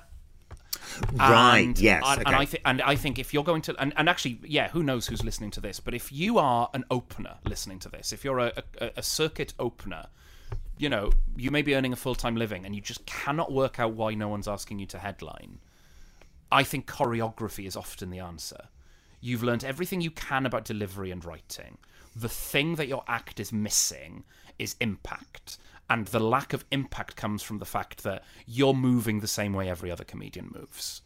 [1.14, 2.24] right and, yes and, okay.
[2.28, 4.84] and I think and I think if you're going to and, and actually yeah who
[4.84, 8.24] knows who's listening to this but if you are an opener listening to this if
[8.24, 10.08] you're a, a, a circuit opener
[10.84, 13.94] you know you may be earning a full-time living and you just cannot work out
[13.94, 15.60] why no one's asking you to headline
[16.54, 18.70] I think choreography is often the answer.
[19.20, 21.80] You've learned everything you can about delivery and writing.
[22.16, 24.24] The thing that your act is missing
[24.60, 25.58] is impact.
[25.90, 29.68] And the lack of impact comes from the fact that you're moving the same way
[29.68, 31.02] every other comedian moves.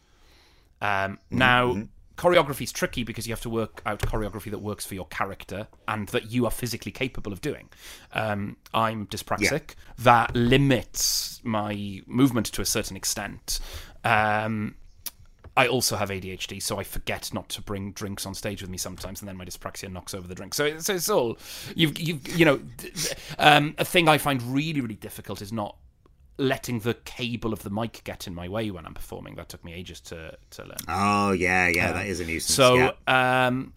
[0.82, 1.84] Um, now,
[2.18, 5.68] choreography is tricky because you have to work out choreography that works for your character
[5.86, 7.68] and that you are physically capable of doing.
[8.12, 9.74] Um, I'm dyspraxic.
[9.98, 13.60] That limits my movement to a certain extent.
[14.04, 14.74] Um,
[15.56, 18.78] I also have ADHD, so I forget not to bring drinks on stage with me
[18.78, 20.54] sometimes, and then my dyspraxia knocks over the drink.
[20.54, 21.36] So, it's- so it's all
[21.74, 22.60] you've, you've, you know,
[23.38, 25.76] um, a thing I find really, really difficult is not
[26.38, 29.34] letting the cable of the mic get in my way when I'm performing.
[29.34, 30.78] That took me ages to to learn.
[30.88, 33.46] oh yeah yeah that is a nuisance So, yeah.
[33.46, 33.74] um,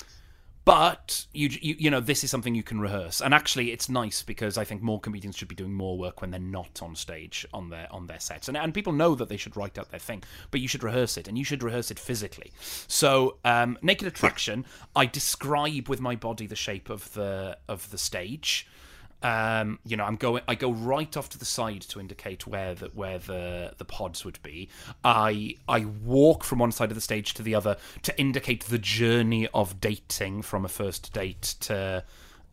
[0.64, 4.22] but you, you you know this is something you can rehearse, and actually it's nice
[4.22, 7.47] because I think more comedians should be doing more work when they're not on stage
[7.51, 9.99] on their on their sets, and and people know that they should write out their
[9.99, 12.51] thing, but you should rehearse it, and you should rehearse it physically.
[12.88, 17.97] So, um, naked attraction, I describe with my body the shape of the of the
[17.97, 18.68] stage.
[19.24, 20.44] Um, you know, I'm going.
[20.48, 24.26] I go right off to the side to indicate where the where the the pods
[24.26, 24.70] would be.
[25.04, 28.80] I I walk from one side of the stage to the other to indicate the
[28.80, 32.04] journey of dating from a first date to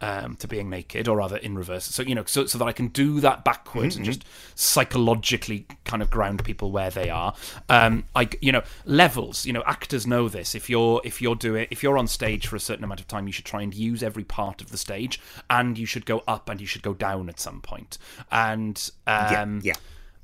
[0.01, 1.85] um, to being naked, or rather in reverse.
[1.85, 4.25] So you know, so so that I can do that backwards and just
[4.55, 7.35] psychologically kind of ground people where they are.
[7.69, 9.47] Um, I you know levels.
[9.47, 10.55] You know, actors know this.
[10.55, 13.27] If you're if you're doing if you're on stage for a certain amount of time,
[13.27, 15.21] you should try and use every part of the stage,
[15.51, 17.99] and you should go up and you should go down at some point.
[18.31, 19.75] And um, yeah.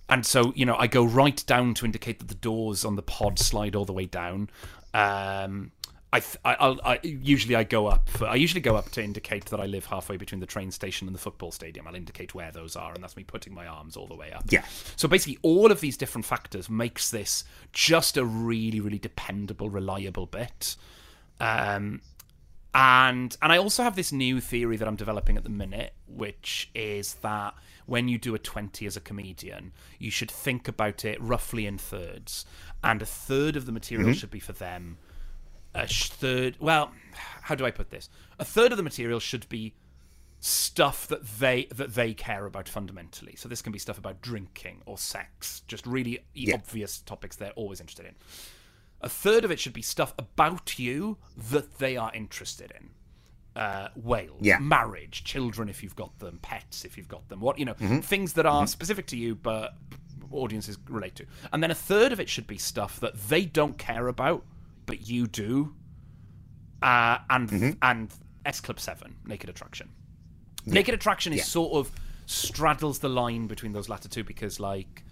[0.09, 3.03] and so you know, I go right down to indicate that the doors on the
[3.03, 4.51] pod slide all the way down.
[4.93, 5.72] Um,
[6.15, 8.09] I, th- I, I'll, I usually I go up.
[8.23, 11.15] I usually go up to indicate that I live halfway between the train station and
[11.15, 11.89] the football stadium.
[11.89, 14.45] I'll indicate where those are, and that's me putting my arms all the way up.
[14.49, 14.62] Yeah.
[14.95, 17.43] So basically, all of these different factors makes this
[17.73, 20.77] just a really, really dependable, reliable bit.
[21.41, 22.01] Um,
[22.73, 26.71] and and I also have this new theory that I'm developing at the minute, which
[26.77, 27.55] is that
[27.87, 31.77] when you do a 20 as a comedian, you should think about it roughly in
[31.77, 32.47] thirds,
[32.85, 34.99] and a third of the material should be for them.
[35.75, 36.93] A third, well,
[37.43, 38.09] how do I put this?
[38.39, 39.75] A third of the material should be
[40.41, 43.35] stuff that they that they care about fundamentally.
[43.37, 46.55] So this can be stuff about drinking or sex, just really Yeah.
[46.57, 48.14] obvious topics they're always interested in.
[49.01, 52.91] A third of it should be stuff about you that they are interested in.
[53.57, 54.59] Uh, Wales, Yeah.
[54.59, 58.01] marriage, children if you've got them, pets if you've got them, what you know, Mm-hmm.
[58.01, 59.75] things that are specific to you but
[60.31, 61.27] audiences relate to.
[61.53, 64.45] And then a third of it should be stuff that they don't care about
[64.87, 65.74] but you do.
[66.82, 67.70] Uh, and Mm-hmm.
[67.82, 68.12] and
[68.45, 69.89] S Club Seven, Naked Attraction.
[70.66, 71.45] Naked Attraction is Yeah.
[71.45, 71.93] sort of
[72.26, 75.05] straddles the line between those latter two because like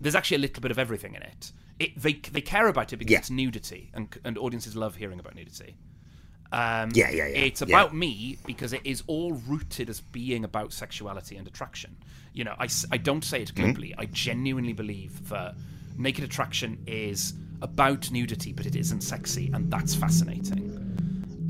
[0.00, 1.52] there's actually a little bit of everything in it.
[1.78, 3.18] It they they care about it because Yeah.
[3.18, 5.76] it's nudity and and audiences love hearing about nudity.
[6.52, 7.68] Um, Yeah, yeah, yeah, It's yeah.
[7.68, 11.96] about me because it is all rooted as being about sexuality and attraction.
[12.32, 13.64] You know, I, I don't say it Mm-hmm.
[13.64, 13.94] glibly.
[13.96, 15.54] I genuinely believe that
[15.96, 20.76] Naked Attraction is about nudity, but it isn't sexy, and that's fascinating.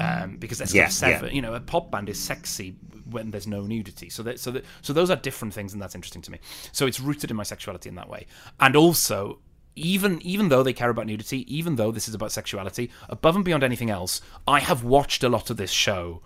[0.00, 1.34] Um, because S Club Yeah, Seven, yeah.
[1.34, 2.76] you know, a pop band is sexy
[3.10, 4.08] when there's no nudity.
[4.08, 6.38] So that, so that, so those are different things, and that's interesting to me.
[6.72, 8.26] So it's rooted in my sexuality in that way,
[8.58, 9.38] and also.
[9.76, 13.44] Even even though they care about nudity, even though this is about sexuality, above and
[13.44, 16.22] beyond anything else, I have watched a lot of this show,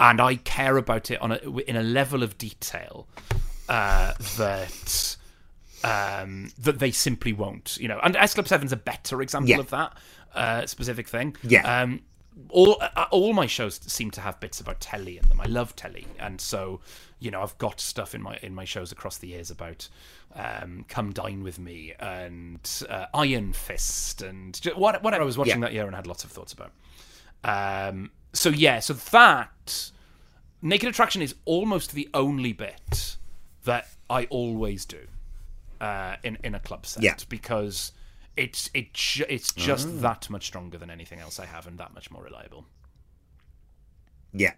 [0.00, 3.06] and I care about it on a in a level of detail
[3.68, 5.17] uh, that
[5.84, 7.76] um, that they simply won't.
[7.80, 9.58] You know, and S Club Seven's a better example Yeah.
[9.58, 9.96] of that
[10.34, 11.36] uh, specific thing.
[11.42, 11.82] Yeah.
[11.82, 12.02] Um,
[12.50, 15.40] all uh, all my shows seem to have bits about telly in them.
[15.40, 16.80] I love telly, and so
[17.18, 19.88] you know I've got stuff in my in my shows across the years about
[20.36, 25.56] um, "Come Dine with Me" and uh, "Iron Fist" and what whatever I was watching
[25.60, 25.66] Yeah.
[25.66, 26.70] that year and had lots of thoughts about.
[27.44, 29.90] Um, so yeah, so that
[30.62, 33.16] Naked Attraction is almost the only bit
[33.64, 35.06] that I always do
[35.80, 37.14] uh, in in a club set Yeah.
[37.28, 37.92] because
[38.36, 41.92] it's it ju- it's just that much stronger than anything else I have and that
[41.94, 42.66] much more reliable.
[44.32, 44.52] Yeah.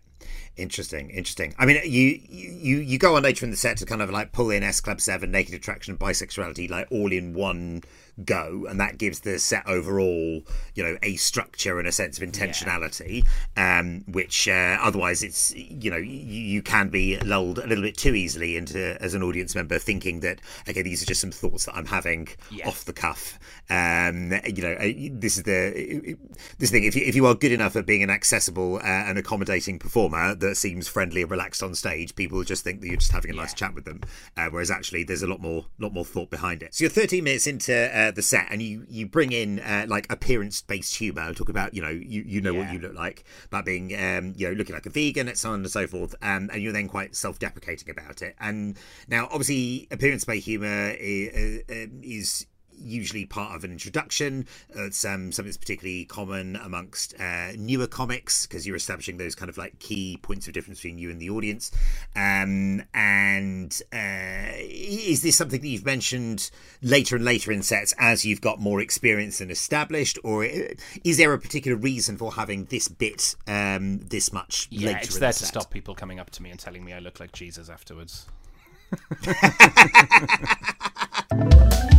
[0.56, 1.54] Interesting, interesting.
[1.58, 4.32] I mean, you you you go on later in the set to kind of like
[4.32, 7.82] pull in S Club Seven, Naked Attraction, bisexuality, like all in one
[8.24, 10.42] go, and that gives the set overall,
[10.74, 13.24] you know, a structure and a sense of intentionality.
[13.56, 17.96] Um, which uh, otherwise, it's you know, you, you can be lulled a little bit
[17.96, 21.64] too easily into as an audience member thinking that okay, these are just some thoughts
[21.66, 22.68] that I'm having Yeah.
[22.68, 23.38] off the cuff.
[23.70, 26.16] Um, you know, uh, this is the
[26.58, 26.84] this thing.
[26.84, 30.09] If you, if you are good enough at being an accessible uh, and accommodating performer
[30.10, 33.34] that seems friendly and relaxed on stage, people just think that you're just having a
[33.34, 34.00] nice chat with them.
[34.36, 36.74] Uh, whereas actually, there's a lot more lot more thought behind it.
[36.74, 40.10] So you're 13 minutes into uh, the set, and you you bring in uh, like
[40.12, 41.32] appearance based humour.
[41.34, 44.48] Talk about you know you you know what you look like, about being um, you
[44.48, 46.14] know looking like a vegan and so on and so forth.
[46.22, 48.34] Um, and you're then quite self deprecating about it.
[48.40, 48.76] And
[49.08, 51.62] now, obviously, appearance based humour is,
[52.02, 52.46] is
[52.80, 54.46] usually part of an introduction.
[54.76, 59.34] Uh, It's um, something that's particularly common amongst uh, newer comics because you're establishing those
[59.34, 61.70] kind of like key points of difference between you and the audience.
[62.16, 66.50] Um, and uh, is this something that you've mentioned
[66.82, 71.32] later and later in sets as you've got more experience and established, or is there
[71.32, 74.98] a particular reason for having this bit um, this much Yeah, later?
[75.02, 77.20] it's there the to stop people coming up to me and telling me I look
[77.20, 78.26] like Jesus afterwards.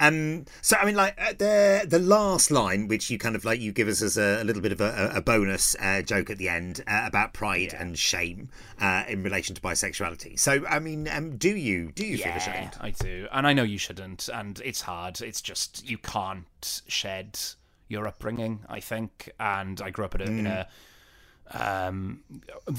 [0.00, 3.60] Um, so I mean, like uh, the the last line, which you kind of like,
[3.60, 6.38] you give us as a, a little bit of a, a bonus uh, joke at
[6.38, 8.48] the end uh, about pride and shame
[8.80, 10.38] uh, in relation to bisexuality.
[10.38, 12.72] So I mean, um, do you do you feel ashamed?
[12.80, 15.20] I do, and I know you shouldn't, and it's hard.
[15.20, 17.38] It's just you can't shed
[17.88, 18.60] your upbringing.
[18.68, 20.68] I think, and I grew up in a, in a
[21.52, 22.20] um,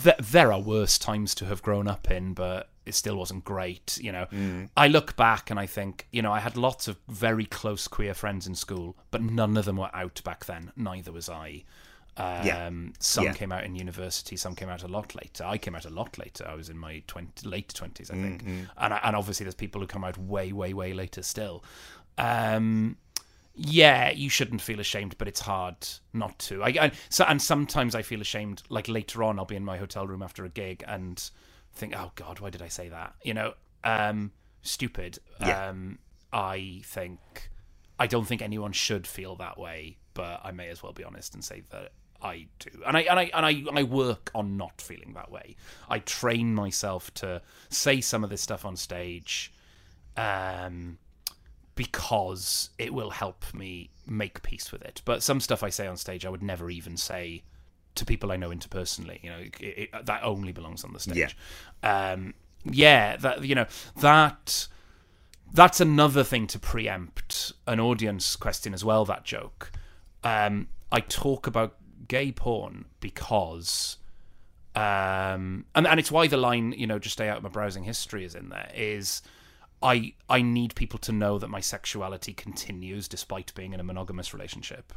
[0.04, 3.98] th- there are worse times to have grown up in, but it still wasn't great.
[4.02, 7.46] You know, I look back and I think, you know, I had lots of very
[7.46, 10.72] close queer friends in school, but none of them were out back then.
[10.76, 11.64] Neither was I.
[12.18, 12.70] Um, Yeah.
[13.00, 13.34] Some Yeah.
[13.34, 15.46] came out in university, some came out a lot later.
[15.46, 16.46] I came out a lot later.
[16.48, 18.44] I was in my 20, late 20s, I think.
[18.78, 21.64] And, I, and obviously, there's people who come out way, way, way later still.
[22.18, 22.98] Um,
[23.56, 25.76] yeah, you shouldn't feel ashamed, but it's hard
[26.14, 26.64] not to.
[26.64, 28.64] I, I so and sometimes I feel ashamed.
[28.70, 31.30] Like later on, I'll be in my hotel room after a gig and
[31.74, 33.54] think, "Oh God, why did I say that?" You know,
[33.84, 35.20] um, stupid.
[35.40, 35.70] Yeah.
[35.70, 36.00] Um,
[36.34, 37.50] I think
[38.00, 41.34] I don't think anyone should feel that way, but I may as well be honest
[41.34, 41.92] and say that
[42.22, 42.70] I do.
[42.86, 45.56] And I and I and I, I work on not feeling that way.
[45.90, 49.54] I train myself to say some of this stuff on stage.
[50.18, 50.98] Um,
[51.76, 55.02] because it will help me make peace with it.
[55.06, 57.44] But some stuff I say on stage, I would never even say
[57.96, 59.24] to people I know interpersonally.
[59.24, 61.36] You know, it, it, that only belongs on the stage.
[61.84, 62.12] Yeah.
[62.14, 62.34] Um,
[62.64, 63.66] yeah, that you know
[64.00, 64.68] that
[65.54, 69.06] that's another thing to preempt an audience question as well.
[69.06, 69.72] That joke.
[70.24, 71.76] Um, I talk about
[72.08, 73.98] gay porn because.
[74.74, 77.84] Um, and, and it's why the line, you know, just stay out of my browsing
[77.84, 79.22] history is in there, is
[79.84, 84.34] I I need people to know that my sexuality continues despite being in a monogamous
[84.34, 84.94] relationship.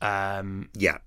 [0.00, 0.98] Um, Yeah,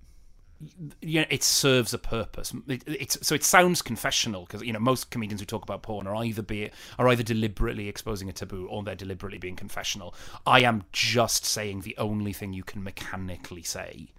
[1.01, 2.53] you know, it serves a purpose.
[2.68, 6.08] It, it's so it sounds confessional because you know most comedians who talk about porn
[6.08, 10.16] are either be are either deliberately exposing a taboo or they're deliberately being confessional.
[10.45, 14.10] I am just saying the only thing you can mechanically say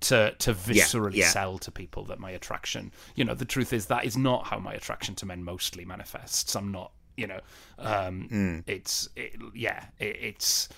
[0.00, 1.28] to to viscerally yeah.
[1.28, 2.92] sell to people that my attraction.
[3.14, 6.54] You know, the truth is that is not how my attraction to men mostly manifests.
[6.54, 6.92] I'm not.
[7.16, 7.40] You know,
[7.80, 10.68] um, it's it, yeah, it, it's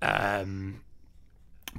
[0.00, 0.80] um,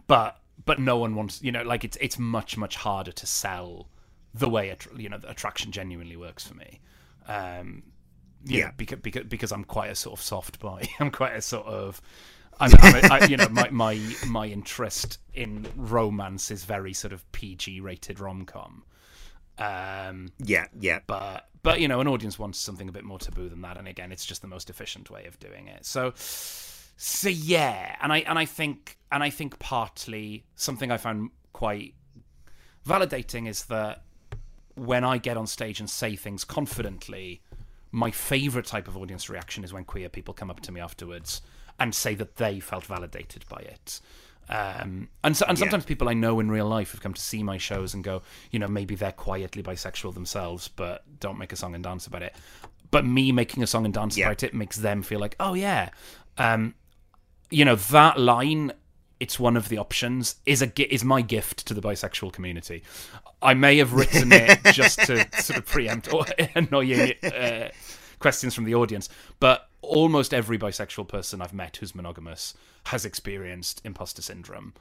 [0.08, 3.88] but but no one wants you know like it's it's much much harder to sell
[4.34, 6.80] the way attr you know the attraction genuinely works for me
[7.28, 7.84] um
[8.46, 8.72] you Yeah.
[8.78, 10.84] because, because because I'm quite a sort of soft boy.
[11.00, 12.02] I'm quite a sort of
[12.60, 17.14] I'm, I'm a, I, you know my my my interest in romance is very sort
[17.14, 18.84] of PG rated rom com.
[19.58, 21.00] Um, Yeah, yeah.
[21.08, 23.88] but but you know an audience wants something a bit more taboo than that and
[23.88, 26.14] again it's just the most efficient way of doing it so
[26.98, 31.94] so yeah and i and i think and i think partly something i found quite
[32.86, 34.02] validating is that
[34.76, 37.42] when i get on stage and say things confidently
[37.92, 41.42] my favorite type of audience reaction is when queer people come up to me afterwards
[41.80, 44.02] and say that they felt validated by it
[44.50, 47.44] um, and so, and sometimes people I know in real life have come to see
[47.44, 51.58] my shows and go, you know, maybe they're quietly bisexual themselves, but don't make a
[51.58, 52.34] song and dance about it.
[52.90, 54.28] But me making a song and dance Yeah.
[54.28, 55.90] about it makes them feel like, oh yeah,
[56.38, 56.76] um,
[57.50, 58.74] you know, that line.
[59.20, 60.36] It's one of the options.
[60.46, 62.84] Is a is my gift to the bisexual community.
[63.42, 66.26] I may have written it just to sort of preempt or
[66.56, 67.70] annoying uh,
[68.20, 72.54] questions from the audience, but almost every bisexual person I've met who's monogamous
[72.86, 74.74] has experienced imposter syndrome,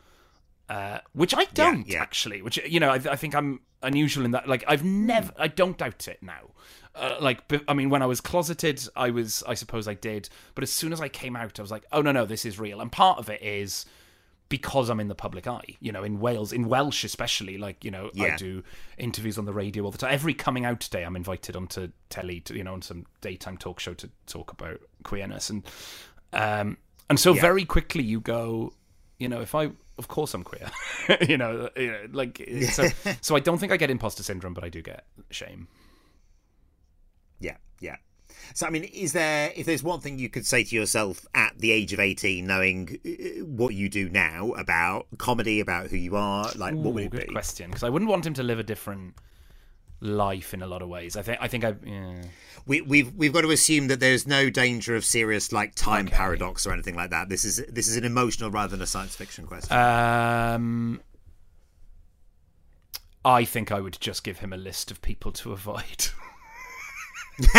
[0.69, 2.01] uh, which I don't yeah.
[2.03, 2.43] actually.
[2.43, 4.49] Which you know, I, I think I'm unusual in that.
[4.49, 6.51] Like, I've never, I don't doubt it now.
[6.97, 10.63] Uh, like, I mean, when I was closeted, I was, I suppose I did, but
[10.65, 12.81] as soon as I came out, I was like, oh no, no, this is real,
[12.81, 13.85] and part of it is
[14.49, 15.77] because I'm in the public eye.
[15.81, 18.63] You know, in Wales, in Welsh especially, like you know, I do
[18.97, 20.13] interviews on the radio all the time.
[20.15, 23.81] Every coming out day, I'm invited onto telly to you know on some daytime talk
[23.81, 25.65] show to talk about queerness, and
[26.33, 26.77] um,
[27.11, 27.41] and so Yeah.
[27.41, 28.73] very quickly you go,
[29.19, 30.71] you know, if I, of course I'm queer,
[31.29, 32.89] you know, you know, like so.
[33.21, 35.69] so I don't think I get imposter syndrome, but I do get shame.
[37.81, 37.97] Yeah.
[38.55, 41.59] So, I mean, is there, if there's one thing you could say to yourself at
[41.59, 46.17] the age of 18, knowing uh, what you do now about comedy, about who you
[46.17, 47.33] are, like, what would Ooh, it good be?
[47.33, 49.15] question, because I wouldn't want him to live a different
[50.01, 51.17] life in a lot of ways.
[51.17, 52.23] I think I think I yeah.
[52.67, 56.67] We, we've we've got to assume that there's no danger of serious like time paradox
[56.67, 57.29] or anything like that.
[57.29, 59.77] This is this is an emotional rather than a science fiction question.
[59.77, 61.01] Um,
[63.25, 66.09] I think I would just give him a list of people to avoid.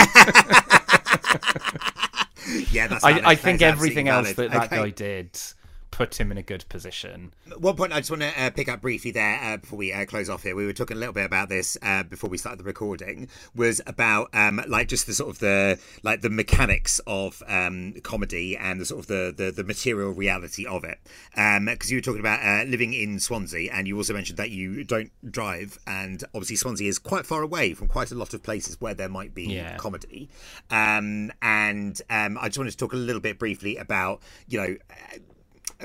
[2.72, 3.04] yeah, that's.
[3.04, 3.22] I.
[3.24, 4.96] I think everything else that that valid.
[4.96, 5.40] guy did
[5.92, 7.34] put him in a good position.
[7.58, 10.06] One point I just want to uh, pick up briefly there uh, before we uh,
[10.06, 10.56] close off here.
[10.56, 13.30] We were talking a little bit about this uh, before we started the recording.
[13.56, 18.56] Was about um, like just the sort of the like the mechanics of um, comedy
[18.58, 21.00] and the sort of the the, the material reality of it.
[21.32, 24.84] Because you were talking about uh, living in Swansea, and you also mentioned that you
[24.84, 28.80] don't drive, and obviously Swansea is quite far away from quite a lot of places
[28.82, 29.78] where there might be Yeah.
[29.78, 30.30] comedy.
[30.70, 34.76] Um, and um, I just wanted to talk a little bit briefly about you know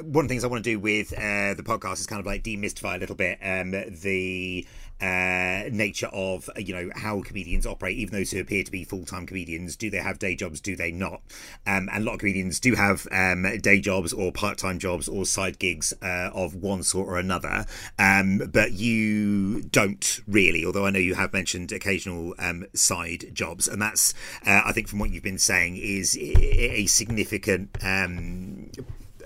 [0.01, 2.27] one of the things I want to do with uh, the podcast is kind of
[2.27, 4.67] like demystify a little bit um, the
[5.03, 7.99] uh, nature of you know how comedians operate.
[7.99, 10.61] Even those who appear to be full time comedians, do they have day jobs?
[10.61, 11.21] Do they not?
[11.67, 15.09] Um, and a lot of comedians do have um, day jobs or part time jobs
[15.09, 17.67] or side gigs uh, of one sort or another.
[17.99, 20.65] Um, but you don't really.
[20.65, 24.15] Although I know you have mentioned occasional um, side jobs, and that's
[24.47, 27.77] uh, I think from what you've been saying is a a significant.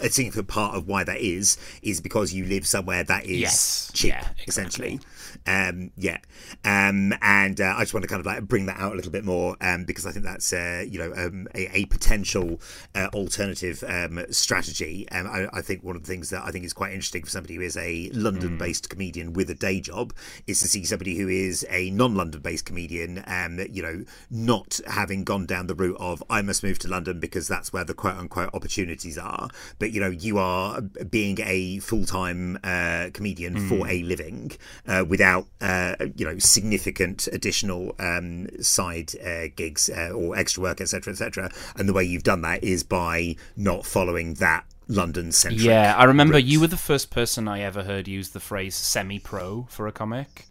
[0.00, 3.90] A significant part of why that is is because you live somewhere that is Yes.
[3.94, 4.44] cheap, Yeah, exactly.
[4.48, 5.00] essentially.
[5.46, 6.18] Um, yeah,
[6.64, 9.12] um, and uh, I just want to kind of like bring that out a little
[9.12, 12.60] bit more um, because I think that's uh, you know um, a, a potential
[12.94, 15.08] uh, alternative um, strategy.
[15.10, 17.30] Um, I, I think one of the things that I think is quite interesting for
[17.30, 20.12] somebody who is a London-based comedian with a day job
[20.46, 25.46] is to see somebody who is a non-London-based comedian, um, you know, not having gone
[25.46, 29.18] down the route of I must move to London because that's where the quote-unquote opportunities
[29.18, 29.48] are.
[29.78, 34.52] But you know, you are being a full-time uh, comedian for a living
[34.86, 40.78] uh, without uh, you know significant additional um, side uh, gigs uh, or extra work,
[40.78, 41.50] etc., etc.
[41.76, 45.62] And the way you've done that is by not following that London centric.
[45.62, 46.44] Yeah, I remember route.
[46.44, 50.46] you were the first person I ever heard use the phrase semi-pro for a comic.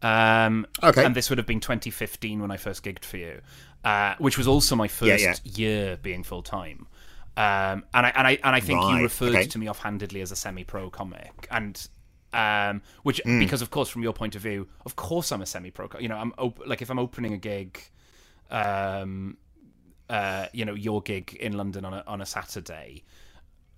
[0.00, 1.04] Um, Okay.
[1.04, 3.42] And this would have been 2015 when I first gigged for you,
[3.84, 5.34] uh, which was also my first yeah.
[5.44, 6.86] year being full time.
[7.36, 9.46] Um, and I and I and I think Right, you referred okay.
[9.46, 11.88] to me offhandedly as a semi-pro comic, and
[12.34, 13.38] um, which Hmm.
[13.38, 15.88] because of course from your point of view, of course I'm a semi-pro.
[16.00, 17.80] You know, I'm op- like if I'm opening a gig,
[18.50, 19.36] um,
[20.10, 23.04] uh, you know, your gig in London on a on a Saturday,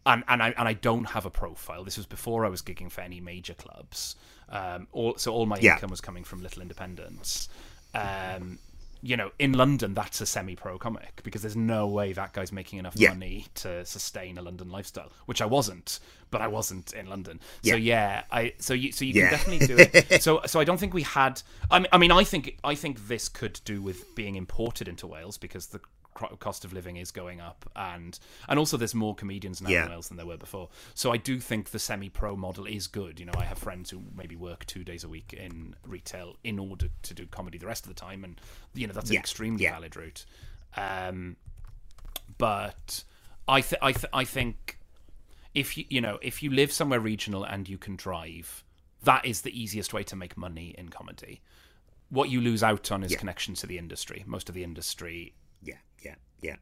[0.05, 1.85] and and I and I don't have a profile.
[1.85, 4.17] This was before I was gigging for any major clubs.
[4.49, 5.75] Um, all, so all my Yeah.
[5.75, 7.49] income was coming from little independents.
[7.95, 8.59] Um,
[9.07, 12.79] you know, in London, that's a semi-pro comic because there's no way that guy's making
[12.79, 13.11] enough Yeah.
[13.11, 16.01] money to sustain a London lifestyle, which I wasn't,
[16.31, 17.41] but I wasn't in London.
[17.63, 17.73] Yeah.
[17.73, 19.29] So yeah, I so you so you Yeah.
[19.29, 20.23] can definitely do it.
[20.27, 21.43] so so I don't think we had.
[21.71, 25.07] I mean, I mean, I think I think this could do with being imported into
[25.07, 25.81] Wales because the
[26.41, 28.19] cost of living is going up and
[28.49, 29.85] and also there's more comedians now Yeah.
[29.85, 30.69] in Wales than there were before.
[30.95, 33.21] So I do think the semi-pro model is good.
[33.21, 36.59] You know, I have friends who maybe work two days a week in retail in
[36.59, 38.41] order to do comedy the rest of the time, and
[38.75, 39.73] you know that's an extremely Yeah.
[39.73, 40.25] valid route.
[40.77, 41.37] Um,
[42.39, 43.05] but
[43.49, 44.79] I th- I th- I think
[45.55, 48.65] if you you know if you live somewhere regional and you can drive,
[49.05, 51.41] that is the easiest way to make money in comedy.
[52.09, 53.19] What you lose out on is Yeah.
[53.19, 54.23] connections to the industry.
[54.27, 55.35] Most of the industry
[56.47, 56.57] Yeah,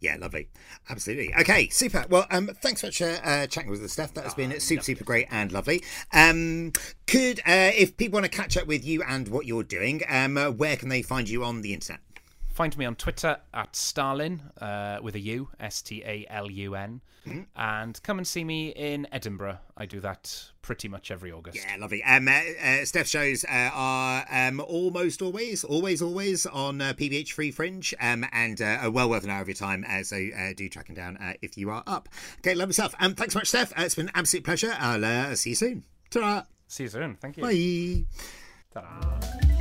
[0.00, 0.48] yeah, lovely.
[0.88, 1.34] Absolutely.
[1.40, 2.04] Okay, super.
[2.08, 4.14] Well, um, thanks so much uh, uh, chatting with us, Steph.
[4.14, 5.82] That has been super, super great and lovely.
[6.12, 6.72] Um,
[7.06, 10.36] could, uh, if people want to catch up with you and what you're doing, um,
[10.36, 12.00] uh, where can they find you on the internet?
[12.60, 16.74] Find me on Twitter at Stalun uh, with a U, S T A L U
[16.74, 17.00] N,
[17.56, 19.60] and come and see me in Edinburgh.
[19.78, 21.56] I do that pretty much every August.
[21.56, 22.04] Yeah, lovely.
[22.04, 22.32] Um, uh,
[22.62, 27.94] uh, Steph shows uh, are um, almost always, always, always on uh, PBH Free Fringe,
[27.98, 29.82] um, and uh, are well worth an hour of your time.
[29.88, 32.10] Uh, so uh, do track them down uh, if you are up.
[32.40, 32.94] Okay, love yourself.
[33.00, 33.72] Um, thanks so much, Steph.
[33.72, 34.74] Uh, it's been an absolute pleasure.
[34.78, 35.84] I'll uh, see you soon.
[36.10, 36.42] Ta-ra.
[36.68, 37.16] See you soon.
[37.22, 37.42] Thank you.
[37.42, 38.04] Bye.
[38.74, 39.59] Ta-ra.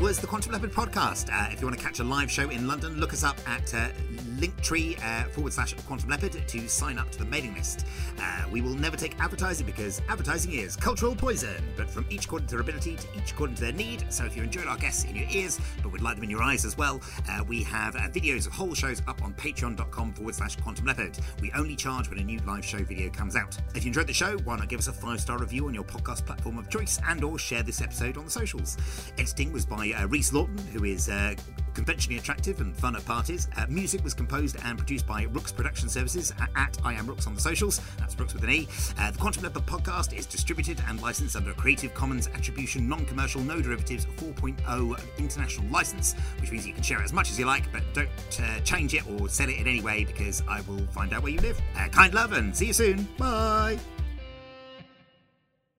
[0.00, 1.30] Was the Quantum Leopard podcast.
[1.32, 3.72] Uh, if you want to catch a live show in London, look us up at
[3.74, 3.88] uh,
[4.36, 7.86] linktree uh, forward slash Quantum Leopard to sign up to the mailing list.
[8.20, 12.48] Uh, we will never take advertising because advertising is cultural poison, but from each according
[12.48, 14.04] to their ability to each according to their need.
[14.12, 16.42] So if you enjoyed our guests in your ears, but would like them in your
[16.42, 20.34] eyes as well, uh, we have uh, videos of whole shows up on patreon.com forward
[20.34, 21.18] slash Quantum Leopard.
[21.40, 23.56] We only charge when a new live show video comes out.
[23.74, 25.84] If you enjoyed the show, why not give us a five star review on your
[25.84, 28.76] podcast platform of choice and or share this episode on the socials.
[29.18, 31.34] Editing was by uh, Rhys Lawton, who is uh,
[31.76, 33.48] conventionally attractive and fun at parties.
[33.56, 37.26] Uh, music was composed and produced by Rookes Production Services at, at I Am Rookes
[37.26, 37.82] on the socials.
[37.98, 38.66] That's Rookes with an E.
[38.98, 43.42] Uh, the Quantum Leopard podcast is distributed and licensed under a Creative Commons Attribution Non-Commercial
[43.42, 47.44] No Derivatives 4.0 international license, which means you can share it as much as you
[47.44, 48.08] like, but don't
[48.40, 51.32] uh, change it or sell it in any way because I will find out where
[51.32, 51.60] you live.
[51.76, 53.06] Uh, kind love and see you soon.
[53.18, 53.78] Bye.